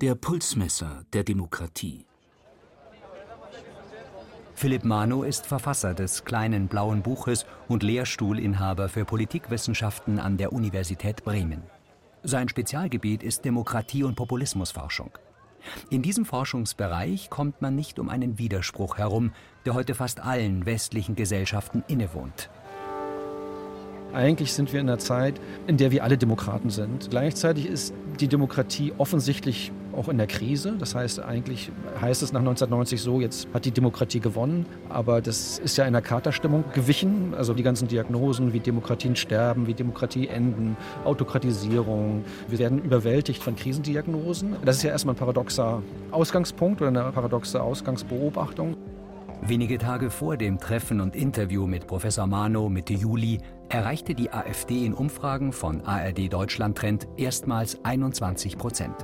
Der 0.00 0.14
Pulsmesser 0.14 1.04
der 1.12 1.24
Demokratie. 1.24 2.05
Philipp 4.56 4.86
Mano 4.86 5.22
ist 5.22 5.44
Verfasser 5.44 5.92
des 5.92 6.24
kleinen 6.24 6.66
blauen 6.66 7.02
Buches 7.02 7.44
und 7.68 7.82
Lehrstuhlinhaber 7.82 8.88
für 8.88 9.04
Politikwissenschaften 9.04 10.18
an 10.18 10.38
der 10.38 10.54
Universität 10.54 11.24
Bremen. 11.24 11.62
Sein 12.22 12.48
Spezialgebiet 12.48 13.22
ist 13.22 13.44
Demokratie- 13.44 14.02
und 14.02 14.16
Populismusforschung. 14.16 15.10
In 15.90 16.00
diesem 16.00 16.24
Forschungsbereich 16.24 17.28
kommt 17.28 17.60
man 17.60 17.76
nicht 17.76 17.98
um 17.98 18.08
einen 18.08 18.38
Widerspruch 18.38 18.96
herum, 18.96 19.32
der 19.66 19.74
heute 19.74 19.94
fast 19.94 20.20
allen 20.20 20.64
westlichen 20.64 21.16
Gesellschaften 21.16 21.84
innewohnt. 21.86 22.48
Eigentlich 24.14 24.54
sind 24.54 24.72
wir 24.72 24.80
in 24.80 24.88
einer 24.88 24.98
Zeit, 24.98 25.38
in 25.66 25.76
der 25.76 25.90
wir 25.90 26.02
alle 26.02 26.16
Demokraten 26.16 26.70
sind. 26.70 27.10
Gleichzeitig 27.10 27.66
ist 27.66 27.92
die 28.20 28.28
Demokratie 28.28 28.94
offensichtlich 28.96 29.70
auch 29.96 30.08
in 30.08 30.18
der 30.18 30.26
Krise. 30.26 30.76
Das 30.78 30.94
heißt, 30.94 31.20
eigentlich 31.20 31.70
heißt 32.00 32.22
es 32.22 32.32
nach 32.32 32.40
1990 32.40 33.00
so, 33.00 33.20
jetzt 33.20 33.48
hat 33.54 33.64
die 33.64 33.70
Demokratie 33.70 34.20
gewonnen. 34.20 34.66
Aber 34.88 35.20
das 35.20 35.58
ist 35.58 35.76
ja 35.76 35.84
in 35.84 35.92
der 35.92 36.02
Katerstimmung 36.02 36.64
gewichen. 36.72 37.34
Also 37.36 37.54
die 37.54 37.62
ganzen 37.62 37.88
Diagnosen, 37.88 38.52
wie 38.52 38.60
Demokratien 38.60 39.16
sterben, 39.16 39.66
wie 39.66 39.74
Demokratie 39.74 40.28
enden, 40.28 40.76
Autokratisierung. 41.04 42.24
Wir 42.48 42.58
werden 42.58 42.82
überwältigt 42.82 43.42
von 43.42 43.56
Krisendiagnosen. 43.56 44.56
Das 44.64 44.76
ist 44.76 44.82
ja 44.82 44.90
erstmal 44.90 45.14
ein 45.14 45.18
paradoxer 45.18 45.82
Ausgangspunkt 46.10 46.80
oder 46.80 46.88
eine 46.88 47.12
paradoxe 47.12 47.62
Ausgangsbeobachtung. 47.62 48.76
Wenige 49.42 49.78
Tage 49.78 50.10
vor 50.10 50.36
dem 50.36 50.58
Treffen 50.58 51.00
und 51.00 51.14
Interview 51.14 51.66
mit 51.66 51.86
Professor 51.86 52.26
Mano 52.26 52.68
Mitte 52.68 52.94
Juli 52.94 53.38
erreichte 53.68 54.14
die 54.14 54.30
AfD 54.30 54.84
in 54.84 54.94
Umfragen 54.94 55.52
von 55.52 55.82
ARD 55.82 56.32
Deutschland 56.32 56.78
Trend 56.78 57.06
erstmals 57.16 57.78
21 57.84 58.56
Prozent. 58.56 58.94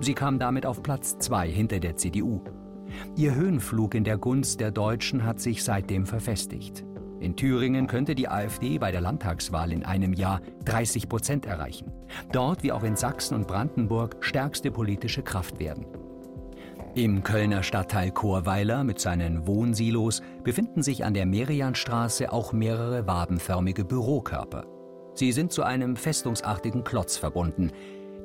Sie 0.00 0.14
kam 0.14 0.38
damit 0.38 0.64
auf 0.64 0.82
Platz 0.82 1.18
zwei 1.18 1.48
hinter 1.48 1.80
der 1.80 1.96
CDU. 1.96 2.40
Ihr 3.16 3.34
Höhenflug 3.34 3.94
in 3.94 4.04
der 4.04 4.18
Gunst 4.18 4.60
der 4.60 4.70
Deutschen 4.70 5.24
hat 5.24 5.40
sich 5.40 5.64
seitdem 5.64 6.06
verfestigt. 6.06 6.84
In 7.20 7.34
Thüringen 7.34 7.88
könnte 7.88 8.14
die 8.14 8.28
AfD 8.28 8.78
bei 8.78 8.92
der 8.92 9.00
Landtagswahl 9.00 9.72
in 9.72 9.84
einem 9.84 10.12
Jahr 10.12 10.40
30 10.64 11.08
Prozent 11.08 11.46
erreichen. 11.46 11.92
Dort 12.32 12.62
wie 12.62 12.70
auch 12.70 12.84
in 12.84 12.94
Sachsen 12.94 13.34
und 13.34 13.48
Brandenburg 13.48 14.16
stärkste 14.20 14.70
politische 14.70 15.22
Kraft 15.22 15.58
werden. 15.58 15.86
Im 16.94 17.22
Kölner 17.22 17.62
Stadtteil 17.62 18.12
Chorweiler 18.12 18.84
mit 18.84 19.00
seinen 19.00 19.46
Wohnsilos 19.46 20.22
befinden 20.42 20.82
sich 20.82 21.04
an 21.04 21.14
der 21.14 21.26
Merianstraße 21.26 22.32
auch 22.32 22.52
mehrere 22.52 23.06
wabenförmige 23.06 23.84
Bürokörper. 23.84 24.64
Sie 25.14 25.32
sind 25.32 25.52
zu 25.52 25.64
einem 25.64 25.96
festungsartigen 25.96 26.84
Klotz 26.84 27.16
verbunden. 27.16 27.72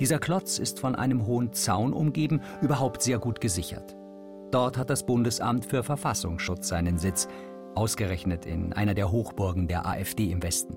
Dieser 0.04 0.20
Klotz 0.20 0.60
ist 0.60 0.82
von 0.82 0.96
einem 0.96 1.26
hohen 1.26 1.54
Zaun 1.54 1.94
umgeben, 1.94 2.42
überhaupt 2.62 3.02
sehr 3.02 3.20
gut 3.20 3.40
gesichert. 3.40 3.96
Dort 4.52 4.78
hat 4.78 4.90
das 4.90 5.06
Bundesamt 5.06 5.66
für 5.66 5.82
Verfassungsschutz 5.82 6.68
seinen 6.68 6.98
Sitz, 6.98 7.30
ausgerechnet 7.74 8.46
in 8.46 8.74
einer 8.74 8.96
der 8.96 9.14
Hochburgen 9.14 9.70
der 9.70 9.86
AfD 9.86 10.30
im 10.30 10.44
Westen. 10.44 10.76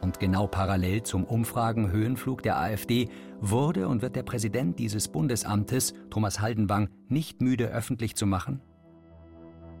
Und 0.00 0.18
genau 0.18 0.48
parallel 0.48 1.04
zum 1.04 1.22
Umfragenhöhenflug 1.22 2.42
der 2.42 2.58
AfD 2.58 3.10
wurde 3.40 3.86
und 3.86 4.02
wird 4.02 4.16
der 4.16 4.24
Präsident 4.24 4.80
dieses 4.80 5.06
Bundesamtes, 5.06 5.94
Thomas 6.10 6.40
Haldenwang, 6.40 6.88
nicht 7.06 7.40
müde 7.40 7.68
öffentlich 7.68 8.16
zu 8.16 8.26
machen, 8.26 8.60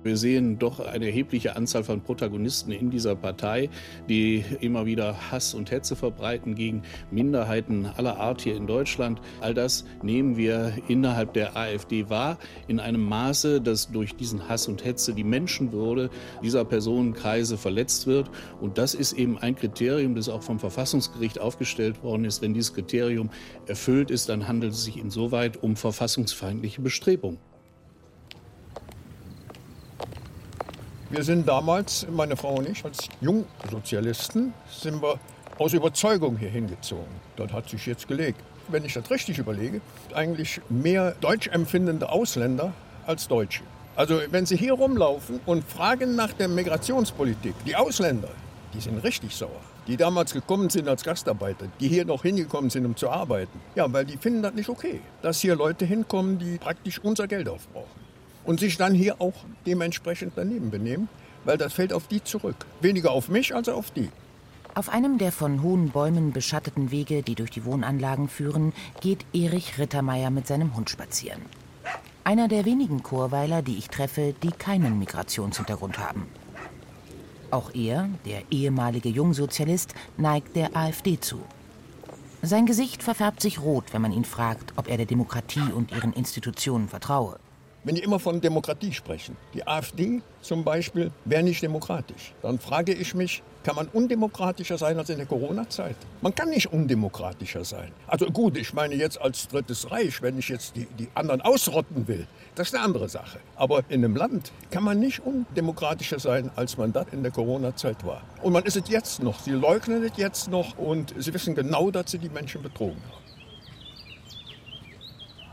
wir 0.02 0.16
sehen 0.16 0.58
doch 0.58 0.80
eine 0.80 1.06
erhebliche 1.06 1.56
Anzahl 1.56 1.84
von 1.84 2.00
Protagonisten 2.00 2.70
in 2.72 2.90
dieser 2.90 3.16
Partei, 3.16 3.68
die 4.08 4.44
immer 4.60 4.86
wieder 4.86 5.30
Hass 5.30 5.54
und 5.54 5.70
Hetze 5.70 5.96
verbreiten 5.96 6.54
gegen 6.54 6.82
Minderheiten 7.10 7.86
aller 7.86 8.18
Art 8.18 8.40
hier 8.42 8.56
in 8.56 8.66
Deutschland. 8.66 9.20
All 9.40 9.54
das 9.54 9.84
nehmen 10.02 10.36
wir 10.36 10.72
innerhalb 10.88 11.32
der 11.34 11.56
AfD 11.56 12.08
wahr, 12.08 12.38
in 12.68 12.80
einem 12.80 13.02
Maße, 13.02 13.60
dass 13.60 13.90
durch 13.90 14.14
diesen 14.14 14.48
Hass 14.48 14.68
und 14.68 14.84
Hetze 14.84 15.14
die 15.14 15.24
Menschenwürde 15.24 16.10
dieser 16.42 16.64
Personenkreise 16.64 17.58
verletzt 17.58 18.06
wird. 18.06 18.30
Und 18.60 18.78
das 18.78 18.94
ist 18.94 19.12
eben 19.14 19.38
ein 19.38 19.56
Kriterium, 19.56 20.14
das 20.14 20.28
auch 20.28 20.42
vom 20.42 20.58
Verfassungsgericht 20.58 21.40
aufgestellt 21.40 22.02
worden 22.02 22.24
ist. 22.24 22.40
Wenn 22.42 22.54
dieses 22.54 22.74
Kriterium 22.74 23.30
erfüllt 23.66 24.10
ist, 24.10 24.28
dann 24.28 24.46
handelt 24.46 24.72
es 24.72 24.84
sich 24.84 24.96
insoweit 24.96 25.62
um 25.62 25.76
verfassungsfeindliche 25.76 26.80
Bestrebungen. 26.80 27.38
Wir 31.10 31.22
sind 31.22 31.48
damals, 31.48 32.06
meine 32.10 32.36
Frau 32.36 32.56
und 32.56 32.68
ich, 32.68 32.84
als 32.84 33.08
Jungsozialisten, 33.22 34.52
sind 34.70 35.00
wir 35.00 35.18
aus 35.58 35.72
Überzeugung 35.72 36.36
hier 36.36 36.50
hingezogen. 36.50 37.06
Dort 37.36 37.50
hat 37.54 37.66
sich 37.70 37.86
jetzt 37.86 38.06
gelegt. 38.08 38.38
Wenn 38.68 38.84
ich 38.84 38.92
das 38.92 39.10
richtig 39.10 39.38
überlege, 39.38 39.80
eigentlich 40.12 40.60
mehr 40.68 41.14
deutsch 41.22 41.48
empfindende 41.48 42.10
Ausländer 42.10 42.74
als 43.06 43.26
Deutsche. 43.26 43.62
Also 43.96 44.20
wenn 44.30 44.44
Sie 44.44 44.58
hier 44.58 44.74
rumlaufen 44.74 45.40
und 45.46 45.64
fragen 45.64 46.14
nach 46.14 46.34
der 46.34 46.48
Migrationspolitik, 46.48 47.54
die 47.66 47.74
Ausländer, 47.74 48.28
die 48.74 48.80
sind 48.80 49.02
richtig 49.02 49.34
sauer. 49.34 49.62
Die 49.86 49.96
damals 49.96 50.34
gekommen 50.34 50.68
sind 50.68 50.88
als 50.88 51.04
Gastarbeiter, 51.04 51.68
die 51.80 51.88
hier 51.88 52.04
noch 52.04 52.20
hingekommen 52.20 52.68
sind, 52.68 52.84
um 52.84 52.94
zu 52.94 53.08
arbeiten. 53.08 53.58
Ja, 53.74 53.90
weil 53.90 54.04
die 54.04 54.18
finden 54.18 54.42
das 54.42 54.52
nicht 54.52 54.68
okay, 54.68 55.00
dass 55.22 55.40
hier 55.40 55.56
Leute 55.56 55.86
hinkommen, 55.86 56.38
die 56.38 56.58
praktisch 56.58 56.98
unser 57.02 57.26
Geld 57.26 57.48
aufbrauchen 57.48 58.07
und 58.48 58.60
sich 58.60 58.78
dann 58.78 58.94
hier 58.94 59.20
auch 59.20 59.34
dementsprechend 59.66 60.32
daneben 60.34 60.70
benehmen, 60.70 61.10
weil 61.44 61.58
das 61.58 61.74
fällt 61.74 61.92
auf 61.92 62.06
die 62.06 62.24
zurück. 62.24 62.56
Weniger 62.80 63.10
auf 63.10 63.28
mich 63.28 63.54
als 63.54 63.68
auf 63.68 63.90
die. 63.90 64.08
Auf 64.74 64.88
einem 64.88 65.18
der 65.18 65.32
von 65.32 65.62
hohen 65.62 65.90
Bäumen 65.90 66.32
beschatteten 66.32 66.90
Wege, 66.90 67.22
die 67.22 67.34
durch 67.34 67.50
die 67.50 67.66
Wohnanlagen 67.66 68.26
führen, 68.26 68.72
geht 69.02 69.26
Erich 69.34 69.78
Rittermeier 69.78 70.30
mit 70.30 70.46
seinem 70.46 70.74
Hund 70.74 70.88
spazieren. 70.88 71.42
Einer 72.24 72.48
der 72.48 72.64
wenigen 72.64 73.02
Chorweiler, 73.02 73.60
die 73.60 73.76
ich 73.76 73.88
treffe, 73.88 74.34
die 74.42 74.50
keinen 74.50 74.98
Migrationshintergrund 74.98 75.98
haben. 75.98 76.26
Auch 77.50 77.74
er, 77.74 78.08
der 78.24 78.42
ehemalige 78.50 79.10
Jungsozialist, 79.10 79.94
neigt 80.16 80.56
der 80.56 80.74
AfD 80.74 81.20
zu. 81.20 81.42
Sein 82.40 82.64
Gesicht 82.64 83.02
verfärbt 83.02 83.42
sich 83.42 83.60
rot, 83.60 83.92
wenn 83.92 84.00
man 84.00 84.12
ihn 84.12 84.24
fragt, 84.24 84.72
ob 84.76 84.88
er 84.88 84.96
der 84.96 85.06
Demokratie 85.06 85.70
und 85.74 85.92
ihren 85.92 86.14
Institutionen 86.14 86.88
vertraue. 86.88 87.38
Wenn 87.84 87.94
die 87.94 88.02
immer 88.02 88.18
von 88.18 88.40
Demokratie 88.40 88.92
sprechen, 88.92 89.36
die 89.54 89.66
AfD 89.66 90.20
zum 90.40 90.64
Beispiel 90.64 91.12
wäre 91.24 91.44
nicht 91.44 91.62
demokratisch, 91.62 92.34
dann 92.42 92.58
frage 92.58 92.92
ich 92.92 93.14
mich, 93.14 93.42
kann 93.62 93.76
man 93.76 93.86
undemokratischer 93.88 94.78
sein 94.78 94.98
als 94.98 95.10
in 95.10 95.18
der 95.18 95.26
Corona-Zeit? 95.26 95.94
Man 96.20 96.34
kann 96.34 96.50
nicht 96.50 96.72
undemokratischer 96.72 97.64
sein. 97.64 97.92
Also 98.06 98.26
gut, 98.26 98.56
ich 98.56 98.72
meine 98.72 98.94
jetzt 98.94 99.20
als 99.20 99.46
Drittes 99.46 99.90
Reich, 99.90 100.22
wenn 100.22 100.38
ich 100.38 100.48
jetzt 100.48 100.74
die, 100.74 100.86
die 100.98 101.08
anderen 101.14 101.40
ausrotten 101.40 102.08
will, 102.08 102.26
das 102.56 102.68
ist 102.68 102.74
eine 102.74 102.84
andere 102.84 103.08
Sache. 103.08 103.38
Aber 103.56 103.84
in 103.88 104.04
einem 104.04 104.16
Land 104.16 104.52
kann 104.70 104.82
man 104.82 104.98
nicht 104.98 105.20
undemokratischer 105.20 106.18
sein, 106.18 106.50
als 106.56 106.78
man 106.78 106.92
das 106.92 107.06
in 107.12 107.22
der 107.22 107.30
Corona-Zeit 107.30 108.04
war. 108.04 108.22
Und 108.42 108.54
man 108.54 108.64
ist 108.64 108.76
es 108.76 108.88
jetzt 108.88 109.22
noch. 109.22 109.38
Sie 109.40 109.52
leugnen 109.52 110.02
es 110.02 110.16
jetzt 110.16 110.50
noch 110.50 110.76
und 110.78 111.14
sie 111.16 111.32
wissen 111.32 111.54
genau, 111.54 111.90
dass 111.90 112.10
sie 112.10 112.18
die 112.18 112.30
Menschen 112.30 112.62
betrogen 112.62 113.00
haben. 113.08 113.17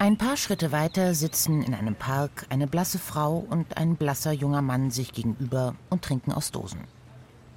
Ein 0.06 0.18
paar 0.18 0.38
Schritte 0.38 0.72
weiter 0.72 1.16
sitzen 1.16 1.64
in 1.64 1.74
einem 1.74 1.96
Park 1.96 2.46
eine 2.50 2.68
blasse 2.68 3.00
Frau 3.00 3.44
und 3.50 3.76
ein 3.76 3.96
blasser 3.96 4.32
junger 4.32 4.62
Mann 4.62 4.92
sich 4.92 5.14
gegenüber 5.14 5.74
und 5.90 6.04
trinken 6.04 6.32
aus 6.32 6.52
Dosen. 6.52 6.82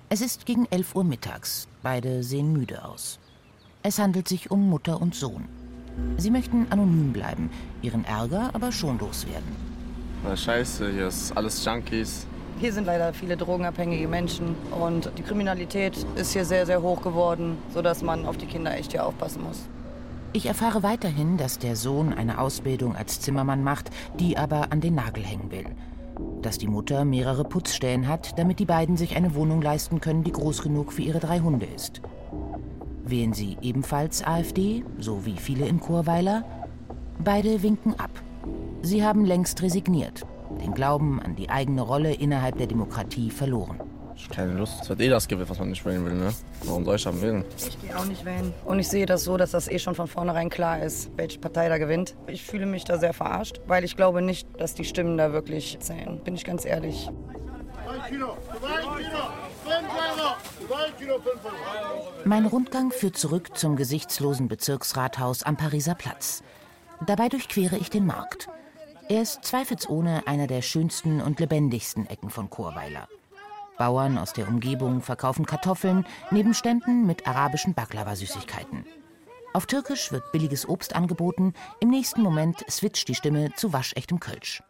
Es 0.08 0.22
ist 0.22 0.46
gegen 0.46 0.64
11 0.70 0.94
Uhr 0.94 1.04
mittags. 1.04 1.68
Beide 1.82 2.22
sehen 2.22 2.54
müde 2.54 2.86
aus. 2.86 3.18
Es 3.82 3.98
handelt 3.98 4.28
sich 4.28 4.50
um 4.50 4.66
Mutter 4.70 4.98
und 4.98 5.14
Sohn. 5.14 5.44
Sie 6.16 6.30
möchten 6.30 6.66
anonym 6.70 7.12
bleiben, 7.12 7.50
ihren 7.82 8.06
Ärger 8.06 8.48
aber 8.54 8.72
schon 8.72 8.98
loswerden. 8.98 9.54
Na 10.24 10.34
scheiße, 10.34 10.90
hier 10.90 11.08
ist 11.08 11.36
alles 11.36 11.62
Junkies. 11.62 12.26
Hier 12.60 12.72
sind 12.72 12.86
leider 12.86 13.12
viele 13.12 13.36
drogenabhängige 13.36 14.08
Menschen 14.08 14.54
und 14.70 15.12
die 15.18 15.22
Kriminalität 15.22 15.98
ist 16.16 16.32
hier 16.32 16.46
sehr, 16.46 16.64
sehr 16.64 16.80
hoch 16.80 17.02
geworden, 17.02 17.58
sodass 17.74 18.02
man 18.02 18.24
auf 18.24 18.38
die 18.38 18.46
Kinder 18.46 18.74
echt 18.74 18.92
hier 18.92 19.04
aufpassen 19.04 19.42
muss. 19.44 19.68
Ich 20.34 20.44
erfahre 20.44 20.82
weiterhin, 20.82 21.38
dass 21.38 21.58
der 21.58 21.74
Sohn 21.74 22.12
eine 22.12 22.38
Ausbildung 22.38 22.94
als 22.94 23.20
Zimmermann 23.20 23.64
macht, 23.64 23.90
die 24.20 24.36
aber 24.36 24.72
an 24.72 24.82
den 24.82 24.94
Nagel 24.94 25.24
hängen 25.24 25.50
will. 25.50 25.64
Dass 26.42 26.58
die 26.58 26.66
Mutter 26.66 27.06
mehrere 27.06 27.44
Putzstellen 27.44 28.06
hat, 28.06 28.38
damit 28.38 28.58
die 28.58 28.66
beiden 28.66 28.98
sich 28.98 29.16
eine 29.16 29.34
Wohnung 29.34 29.62
leisten 29.62 30.00
können, 30.00 30.24
die 30.24 30.32
groß 30.32 30.62
genug 30.62 30.92
für 30.92 31.02
ihre 31.02 31.18
drei 31.20 31.40
Hunde 31.40 31.66
ist. 31.66 32.02
Wählen 33.04 33.32
sie 33.32 33.56
ebenfalls 33.62 34.22
AfD, 34.22 34.84
so 34.98 35.24
wie 35.24 35.36
viele 35.36 35.66
in 35.66 35.80
Churweiler? 35.80 36.44
Beide 37.24 37.62
winken 37.62 37.98
ab. 37.98 38.10
Sie 38.82 39.02
haben 39.02 39.24
längst 39.24 39.62
resigniert, 39.62 40.26
den 40.60 40.74
Glauben 40.74 41.20
an 41.20 41.36
die 41.36 41.48
eigene 41.48 41.80
Rolle 41.80 42.12
innerhalb 42.12 42.58
der 42.58 42.66
Demokratie 42.66 43.30
verloren. 43.30 43.87
Ich 44.18 44.28
keine 44.28 44.54
Lust. 44.54 44.82
Es 44.82 44.88
wird 44.88 45.00
eh 45.00 45.08
das 45.08 45.28
gewählt, 45.28 45.48
was 45.48 45.58
man 45.60 45.68
nicht 45.70 45.84
wählen 45.84 46.04
will, 46.04 46.14
ne? 46.14 46.34
Warum 46.64 46.84
soll 46.84 46.96
ich 46.96 47.04
dann 47.04 47.22
wählen? 47.22 47.44
Ich 47.56 47.80
gehe 47.80 47.96
auch 47.96 48.04
nicht 48.04 48.24
wählen. 48.24 48.52
Und 48.64 48.80
ich 48.80 48.88
sehe 48.88 49.06
das 49.06 49.22
so, 49.22 49.36
dass 49.36 49.52
das 49.52 49.68
eh 49.68 49.78
schon 49.78 49.94
von 49.94 50.08
vornherein 50.08 50.50
klar 50.50 50.82
ist, 50.82 51.10
welche 51.16 51.38
Partei 51.38 51.68
da 51.68 51.78
gewinnt. 51.78 52.16
Ich 52.26 52.42
fühle 52.42 52.66
mich 52.66 52.84
da 52.84 52.98
sehr 52.98 53.14
verarscht, 53.14 53.60
weil 53.68 53.84
ich 53.84 53.96
glaube 53.96 54.20
nicht, 54.20 54.48
dass 54.58 54.74
die 54.74 54.84
Stimmen 54.84 55.16
da 55.16 55.32
wirklich 55.32 55.78
zählen. 55.80 56.20
Bin 56.24 56.34
ich 56.34 56.44
ganz 56.44 56.64
ehrlich. 56.64 57.08
Mein 62.24 62.46
Rundgang 62.46 62.90
führt 62.90 63.16
zurück 63.16 63.56
zum 63.56 63.76
gesichtslosen 63.76 64.48
Bezirksrathaus 64.48 65.44
am 65.44 65.56
Pariser 65.56 65.94
Platz. 65.94 66.42
Dabei 67.06 67.28
durchquere 67.28 67.76
ich 67.76 67.88
den 67.88 68.04
Markt. 68.04 68.48
Er 69.08 69.22
ist 69.22 69.44
zweifelsohne 69.44 70.26
einer 70.26 70.46
der 70.46 70.60
schönsten 70.60 71.20
und 71.22 71.40
lebendigsten 71.40 72.06
Ecken 72.10 72.30
von 72.30 72.50
Chorweiler. 72.50 73.08
Bauern 73.78 74.18
aus 74.18 74.32
der 74.32 74.48
Umgebung 74.48 75.00
verkaufen 75.00 75.46
Kartoffeln 75.46 76.04
neben 76.30 76.52
Ständen 76.52 77.06
mit 77.06 77.26
arabischen 77.26 77.74
Baklava-Süßigkeiten. 77.74 78.84
Auf 79.54 79.66
Türkisch 79.66 80.12
wird 80.12 80.30
billiges 80.32 80.68
Obst 80.68 80.94
angeboten, 80.94 81.54
im 81.80 81.88
nächsten 81.88 82.20
Moment 82.20 82.64
switcht 82.68 83.08
die 83.08 83.14
Stimme 83.14 83.52
zu 83.54 83.72
waschechtem 83.72 84.20
Kölsch. 84.20 84.62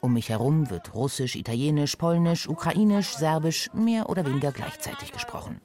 Um 0.00 0.14
mich 0.14 0.28
herum 0.28 0.70
wird 0.70 0.94
Russisch, 0.94 1.36
Italienisch, 1.36 1.96
Polnisch, 1.96 2.48
Ukrainisch, 2.48 3.16
Serbisch 3.16 3.70
mehr 3.74 4.08
oder 4.08 4.24
weniger 4.24 4.52
gleichzeitig 4.52 5.12
gesprochen. 5.12 5.60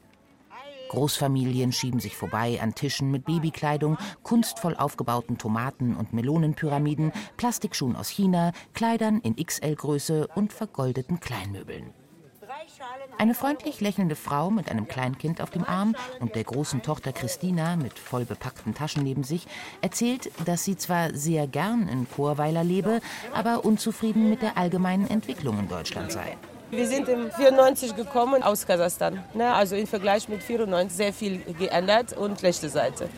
Großfamilien 0.89 1.71
schieben 1.71 1.99
sich 1.99 2.15
vorbei 2.15 2.59
an 2.61 2.75
Tischen 2.75 3.09
mit 3.09 3.25
Babykleidung, 3.25 3.97
kunstvoll 4.21 4.75
aufgebauten 4.75 5.39
Tomaten- 5.39 5.95
und 5.95 6.13
Melonenpyramiden, 6.13 7.11
Plastikschuhen 7.37 7.95
aus 7.95 8.09
China, 8.09 8.51
Kleidern 8.73 9.19
in 9.21 9.35
XL-Größe 9.35 10.27
und 10.35 10.53
vergoldeten 10.53 11.19
Kleinmöbeln. 11.19 11.93
Eine 13.17 13.35
freundlich 13.35 13.81
lächelnde 13.81 14.15
Frau 14.15 14.49
mit 14.49 14.69
einem 14.69 14.87
Kleinkind 14.87 15.41
auf 15.41 15.49
dem 15.49 15.63
Arm 15.63 15.95
und 16.19 16.35
der 16.35 16.43
großen 16.43 16.81
Tochter 16.81 17.13
Christina 17.13 17.75
mit 17.75 17.99
voll 17.99 18.25
bepackten 18.25 18.73
Taschen 18.73 19.03
neben 19.03 19.23
sich 19.23 19.45
erzählt, 19.81 20.31
dass 20.45 20.63
sie 20.63 20.77
zwar 20.77 21.13
sehr 21.13 21.47
gern 21.47 21.87
in 21.87 22.07
Chorweiler 22.09 22.63
lebe, 22.63 23.01
aber 23.33 23.65
unzufrieden 23.65 24.29
mit 24.29 24.41
der 24.41 24.57
allgemeinen 24.57 25.09
Entwicklung 25.09 25.59
in 25.59 25.67
Deutschland 25.67 26.11
sei. 26.11 26.37
Wir 26.71 26.87
sind 26.87 27.07
im 27.07 27.31
94 27.31 27.95
gekommen 27.95 28.41
aus 28.41 28.65
Kasachstan. 28.65 29.23
Ne? 29.35 29.53
Also 29.53 29.75
im 29.75 29.85
Vergleich 29.85 30.27
mit 30.27 30.41
94 30.41 30.97
sehr 30.97 31.13
viel 31.13 31.39
geändert 31.59 32.17
und 32.17 32.39
schlechte 32.39 32.67
Seite. 32.67 33.09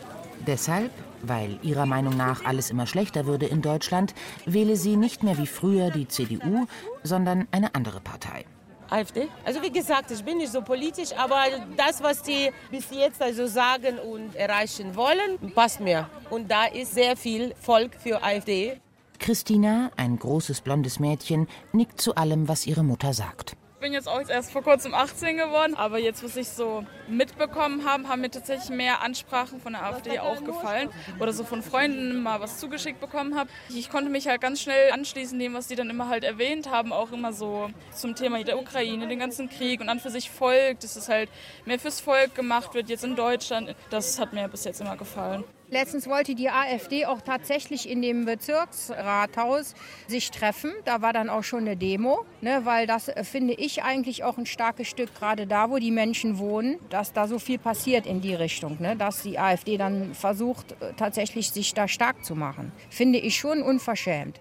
Deshalb, 0.46 0.90
weil 1.22 1.58
ihrer 1.62 1.86
Meinung 1.86 2.16
nach 2.16 2.44
alles 2.44 2.70
immer 2.70 2.86
schlechter 2.86 3.24
würde 3.24 3.46
in 3.46 3.62
Deutschland, 3.62 4.14
wähle 4.44 4.76
sie 4.76 4.96
nicht 4.96 5.22
mehr 5.22 5.38
wie 5.38 5.46
früher 5.46 5.90
die 5.90 6.06
CDU, 6.06 6.66
sondern 7.02 7.48
eine 7.50 7.74
andere 7.74 8.00
Partei. 8.00 8.44
AfD? 8.90 9.28
Also 9.44 9.62
wie 9.62 9.70
gesagt, 9.70 10.10
ich 10.10 10.24
bin 10.24 10.38
nicht 10.38 10.52
so 10.52 10.62
politisch, 10.62 11.10
aber 11.16 11.44
das, 11.76 12.02
was 12.02 12.22
die 12.22 12.50
bis 12.70 12.90
jetzt 12.90 13.20
also 13.20 13.46
sagen 13.46 13.98
und 13.98 14.34
erreichen 14.36 14.94
wollen, 14.96 15.52
passt 15.54 15.80
mir. 15.80 16.08
Und 16.30 16.50
da 16.50 16.66
ist 16.66 16.94
sehr 16.94 17.16
viel 17.16 17.54
Volk 17.60 17.96
für 17.98 18.22
AfD. 18.22 18.80
Christina, 19.18 19.90
ein 19.96 20.18
großes 20.18 20.60
blondes 20.60 21.00
Mädchen, 21.00 21.48
nickt 21.72 22.00
zu 22.00 22.14
allem, 22.14 22.48
was 22.48 22.66
ihre 22.66 22.84
Mutter 22.84 23.12
sagt. 23.12 23.56
Ich 23.76 23.80
bin 23.80 23.92
jetzt 23.92 24.08
auch 24.08 24.26
erst 24.26 24.52
vor 24.52 24.62
kurzem 24.62 24.94
18 24.94 25.36
geworden, 25.36 25.74
aber 25.76 25.98
jetzt, 25.98 26.24
was 26.24 26.34
ich 26.36 26.48
so 26.48 26.86
mitbekommen 27.08 27.84
habe, 27.84 28.08
haben 28.08 28.22
mir 28.22 28.30
tatsächlich 28.30 28.70
mehr 28.70 29.02
Ansprachen 29.02 29.60
von 29.60 29.74
der 29.74 29.84
AfD 29.84 30.18
auch 30.18 30.42
gefallen 30.42 30.88
oder 31.20 31.34
so 31.34 31.44
von 31.44 31.62
Freunden 31.62 32.22
mal 32.22 32.40
was 32.40 32.58
zugeschickt 32.58 33.00
bekommen 33.00 33.36
habe. 33.36 33.50
Ich 33.68 33.90
konnte 33.90 34.10
mich 34.10 34.28
halt 34.28 34.40
ganz 34.40 34.62
schnell 34.62 34.92
anschließen 34.92 35.38
dem, 35.38 35.52
was 35.52 35.68
die 35.68 35.74
dann 35.74 35.90
immer 35.90 36.08
halt 36.08 36.24
erwähnt 36.24 36.70
haben, 36.70 36.90
auch 36.90 37.12
immer 37.12 37.34
so 37.34 37.68
zum 37.94 38.14
Thema 38.14 38.42
der 38.42 38.58
Ukraine, 38.58 39.08
den 39.08 39.18
ganzen 39.18 39.50
Krieg 39.50 39.82
und 39.82 39.90
an 39.90 40.00
für 40.00 40.10
sich 40.10 40.30
Volk, 40.30 40.80
dass 40.80 40.96
es 40.96 41.10
halt 41.10 41.28
mehr 41.66 41.78
fürs 41.78 42.00
Volk 42.00 42.34
gemacht 42.34 42.72
wird 42.72 42.88
jetzt 42.88 43.04
in 43.04 43.14
Deutschland. 43.14 43.76
Das 43.90 44.18
hat 44.18 44.32
mir 44.32 44.48
bis 44.48 44.64
jetzt 44.64 44.80
immer 44.80 44.96
gefallen. 44.96 45.44
Letztens 45.68 46.06
wollte 46.06 46.36
die 46.36 46.48
AfD 46.48 47.06
auch 47.06 47.20
tatsächlich 47.20 47.88
in 47.88 48.00
dem 48.00 48.24
Bezirksrathaus 48.24 49.74
sich 50.06 50.30
treffen. 50.30 50.72
Da 50.84 51.02
war 51.02 51.12
dann 51.12 51.28
auch 51.28 51.42
schon 51.42 51.60
eine 51.60 51.76
Demo, 51.76 52.24
ne, 52.40 52.60
weil 52.64 52.86
das 52.86 53.08
äh, 53.08 53.24
finde 53.24 53.54
ich 53.54 53.82
eigentlich 53.82 54.22
auch 54.22 54.38
ein 54.38 54.46
starkes 54.46 54.86
Stück, 54.86 55.12
gerade 55.16 55.46
da, 55.48 55.68
wo 55.68 55.78
die 55.78 55.90
Menschen 55.90 56.38
wohnen, 56.38 56.78
dass 56.88 57.12
da 57.12 57.26
so 57.26 57.40
viel 57.40 57.58
passiert 57.58 58.06
in 58.06 58.20
die 58.20 58.34
Richtung, 58.34 58.76
ne, 58.80 58.96
dass 58.96 59.22
die 59.22 59.40
AfD 59.40 59.76
dann 59.76 60.14
versucht, 60.14 60.72
äh, 60.80 60.92
tatsächlich 60.96 61.50
sich 61.50 61.74
da 61.74 61.88
stark 61.88 62.24
zu 62.24 62.36
machen. 62.36 62.70
Finde 62.88 63.18
ich 63.18 63.36
schon 63.36 63.62
unverschämt. 63.62 64.40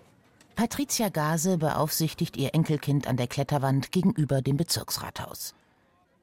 Patricia 0.55 1.09
Gase 1.09 1.57
beaufsichtigt 1.57 2.37
ihr 2.37 2.53
Enkelkind 2.53 3.07
an 3.07 3.17
der 3.17 3.27
Kletterwand 3.27 3.91
gegenüber 3.91 4.41
dem 4.41 4.57
Bezirksrathaus. 4.57 5.55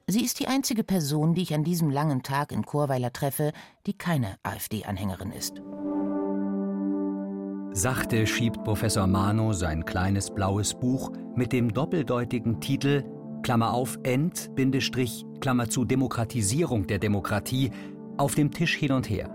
Sie 0.05 0.25
ist 0.25 0.41
die 0.41 0.47
einzige 0.47 0.83
Person, 0.83 1.33
die 1.33 1.43
ich 1.43 1.53
an 1.53 1.63
diesem 1.63 1.89
langen 1.89 2.23
Tag 2.23 2.51
in 2.51 2.65
Chorweiler 2.65 3.13
treffe, 3.13 3.53
die 3.87 3.93
keine 3.93 4.35
AfD-Anhängerin 4.43 5.31
ist. 5.31 5.61
Sachte 7.71 8.27
schiebt 8.27 8.63
Professor 8.65 9.07
Mano 9.07 9.53
sein 9.53 9.85
kleines 9.85 10.29
blaues 10.29 10.73
Buch 10.73 11.11
mit 11.35 11.53
dem 11.53 11.73
doppeldeutigen 11.73 12.59
Titel 12.59 13.05
Klammer 13.43 13.73
auf 13.73 13.97
End, 14.03 14.53
Bindestrich, 14.55 15.25
Klammer 15.39 15.69
zu 15.69 15.85
Demokratisierung 15.85 16.85
der 16.85 16.99
Demokratie 16.99 17.71
auf 18.17 18.35
dem 18.35 18.51
Tisch 18.51 18.75
hin 18.75 18.91
und 18.91 19.09
her. 19.09 19.29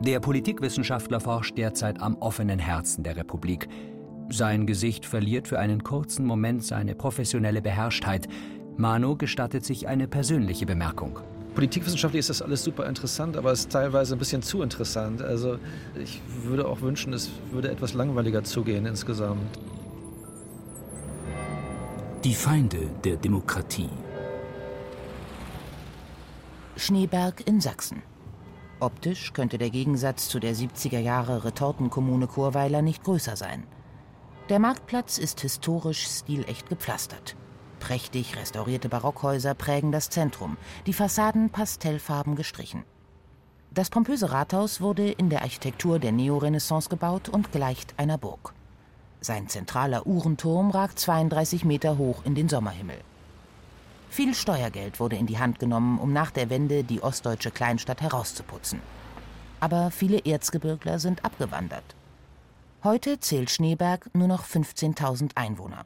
Der 0.00 0.20
Politikwissenschaftler 0.20 1.20
forscht 1.20 1.58
derzeit 1.58 2.00
am 2.00 2.16
offenen 2.16 2.58
Herzen 2.60 3.02
der 3.02 3.16
Republik. 3.16 3.68
Sein 4.28 4.66
Gesicht 4.66 5.06
verliert 5.06 5.46
für 5.46 5.58
einen 5.58 5.84
kurzen 5.84 6.24
Moment 6.24 6.64
seine 6.64 6.94
professionelle 6.94 7.62
Beherrschtheit, 7.62 8.28
Mano 8.78 9.16
gestattet 9.16 9.64
sich 9.64 9.88
eine 9.88 10.06
persönliche 10.06 10.66
Bemerkung. 10.66 11.18
Politikwissenschaftlich 11.54 12.20
ist 12.20 12.28
das 12.28 12.42
alles 12.42 12.62
super 12.62 12.86
interessant, 12.86 13.38
aber 13.38 13.50
es 13.50 13.60
ist 13.60 13.72
teilweise 13.72 14.14
ein 14.14 14.18
bisschen 14.18 14.42
zu 14.42 14.60
interessant. 14.60 15.22
Also 15.22 15.58
ich 15.94 16.20
würde 16.44 16.68
auch 16.68 16.82
wünschen, 16.82 17.14
es 17.14 17.30
würde 17.50 17.70
etwas 17.70 17.94
langweiliger 17.94 18.44
zugehen 18.44 18.84
insgesamt. 18.84 19.58
Die 22.24 22.34
Feinde 22.34 22.90
der 23.04 23.16
Demokratie. 23.16 23.88
Schneeberg 26.76 27.46
in 27.46 27.62
Sachsen. 27.62 28.02
Optisch 28.78 29.32
könnte 29.32 29.56
der 29.56 29.70
Gegensatz 29.70 30.28
zu 30.28 30.38
der 30.38 30.54
70er 30.54 30.98
Jahre 30.98 31.44
Retortenkommune 31.44 32.28
Churweiler 32.28 32.82
nicht 32.82 33.02
größer 33.02 33.36
sein. 33.36 33.64
Der 34.50 34.58
Marktplatz 34.58 35.16
ist 35.16 35.40
historisch 35.40 36.06
stilecht 36.06 36.68
gepflastert. 36.68 37.36
Prächtig 37.80 38.36
restaurierte 38.36 38.88
Barockhäuser 38.88 39.54
prägen 39.54 39.92
das 39.92 40.10
Zentrum, 40.10 40.56
die 40.86 40.92
Fassaden 40.92 41.50
pastellfarben 41.50 42.34
gestrichen. 42.34 42.84
Das 43.70 43.90
pompöse 43.90 44.32
Rathaus 44.32 44.80
wurde 44.80 45.10
in 45.10 45.28
der 45.28 45.42
Architektur 45.42 45.98
der 45.98 46.12
Neorenaissance 46.12 46.88
gebaut 46.88 47.28
und 47.28 47.52
gleicht 47.52 47.94
einer 47.98 48.16
Burg. 48.16 48.54
Sein 49.20 49.48
zentraler 49.48 50.06
Uhrenturm 50.06 50.70
ragt 50.70 50.98
32 50.98 51.64
Meter 51.64 51.98
hoch 51.98 52.24
in 52.24 52.34
den 52.34 52.48
Sommerhimmel. 52.48 52.96
Viel 54.08 54.34
Steuergeld 54.34 54.98
wurde 54.98 55.16
in 55.16 55.26
die 55.26 55.38
Hand 55.38 55.58
genommen, 55.58 55.98
um 55.98 56.12
nach 56.12 56.30
der 56.30 56.48
Wende 56.48 56.84
die 56.84 57.02
ostdeutsche 57.02 57.50
Kleinstadt 57.50 58.00
herauszuputzen. 58.00 58.80
Aber 59.60 59.90
viele 59.90 60.24
Erzgebirgler 60.24 60.98
sind 60.98 61.24
abgewandert. 61.24 61.96
Heute 62.82 63.20
zählt 63.20 63.50
Schneeberg 63.50 64.08
nur 64.14 64.28
noch 64.28 64.44
15.000 64.44 65.32
Einwohner. 65.34 65.84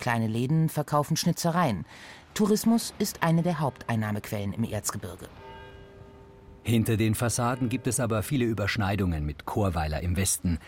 Kleine 0.00 0.26
Läden 0.26 0.68
verkaufen 0.70 1.16
Schnitzereien. 1.16 1.84
Tourismus 2.34 2.94
ist 2.98 3.22
eine 3.22 3.42
der 3.42 3.60
Haupteinnahmequellen 3.60 4.54
im 4.54 4.64
Erzgebirge. 4.64 5.28
Hinter 6.62 6.96
den 6.96 7.14
Fassaden 7.14 7.68
gibt 7.68 7.86
es 7.86 8.00
aber 8.00 8.22
viele 8.22 8.46
Überschneidungen 8.46 9.26
mit 9.26 9.44
Chorweiler 9.44 10.00
im 10.02 10.16
Westen. 10.16 10.58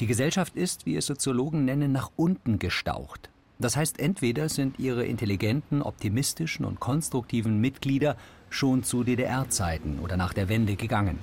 Die 0.00 0.06
Gesellschaft 0.06 0.54
ist, 0.54 0.86
wie 0.86 0.96
es 0.96 1.06
Soziologen 1.06 1.64
nennen, 1.64 1.92
nach 1.92 2.10
unten 2.16 2.58
gestaucht. 2.58 3.30
Das 3.58 3.76
heißt, 3.76 3.98
entweder 3.98 4.48
sind 4.48 4.78
ihre 4.78 5.04
intelligenten, 5.04 5.82
optimistischen 5.82 6.64
und 6.64 6.78
konstruktiven 6.78 7.60
Mitglieder 7.60 8.16
schon 8.50 8.84
zu 8.84 9.02
DDR-Zeiten 9.02 9.98
oder 9.98 10.16
nach 10.16 10.32
der 10.32 10.48
Wende 10.48 10.76
gegangen. 10.76 11.18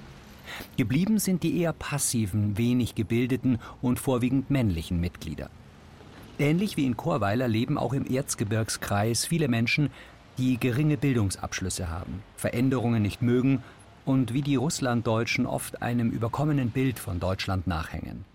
Geblieben 0.77 1.19
sind 1.19 1.43
die 1.43 1.59
eher 1.59 1.73
passiven, 1.73 2.57
wenig 2.57 2.95
gebildeten 2.95 3.59
und 3.81 3.99
vorwiegend 3.99 4.49
männlichen 4.49 4.99
Mitglieder. 4.99 5.49
Ähnlich 6.37 6.75
wie 6.75 6.85
in 6.85 6.97
Chorweiler 6.97 7.47
leben 7.47 7.77
auch 7.77 7.93
im 7.93 8.05
Erzgebirgskreis 8.05 9.25
viele 9.25 9.47
Menschen, 9.47 9.89
die 10.37 10.57
geringe 10.57 10.97
Bildungsabschlüsse 10.97 11.89
haben, 11.89 12.21
Veränderungen 12.35 13.01
nicht 13.01 13.21
mögen 13.21 13.63
und 14.03 14.33
wie 14.33 14.41
die 14.41 14.57
Russlanddeutschen 14.57 15.45
oft 15.45 15.81
einem 15.81 16.09
überkommenen 16.09 16.71
Bild 16.71 16.99
von 16.99 17.21
Deutschland 17.21 17.67
nachhängen. 17.67 18.25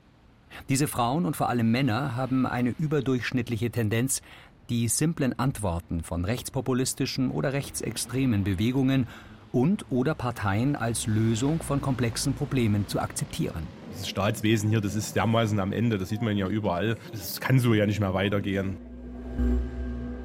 Diese 0.68 0.88
Frauen 0.88 1.26
und 1.26 1.36
vor 1.36 1.50
allem 1.50 1.70
Männer 1.70 2.16
haben 2.16 2.46
eine 2.46 2.70
überdurchschnittliche 2.70 3.70
Tendenz, 3.70 4.22
die 4.70 4.88
simplen 4.88 5.38
Antworten 5.38 6.02
von 6.02 6.24
rechtspopulistischen 6.24 7.30
oder 7.30 7.52
rechtsextremen 7.52 8.44
Bewegungen 8.44 9.06
und 9.52 9.84
oder 9.90 10.14
Parteien 10.14 10.74
als 10.74 11.06
Lösung 11.06 11.60
von 11.60 11.80
komplexen 11.80 12.32
Problemen 12.34 12.88
zu 12.88 13.00
akzeptieren. 13.00 13.79
Das 13.92 14.08
Staatswesen 14.08 14.70
hier, 14.70 14.80
das 14.80 14.94
ist 14.94 15.16
dermaßen 15.16 15.58
am 15.60 15.72
Ende, 15.72 15.98
das 15.98 16.08
sieht 16.08 16.22
man 16.22 16.36
ja 16.36 16.48
überall. 16.48 16.96
Es 17.12 17.40
kann 17.40 17.58
so 17.58 17.74
ja 17.74 17.86
nicht 17.86 18.00
mehr 18.00 18.14
weitergehen. 18.14 18.76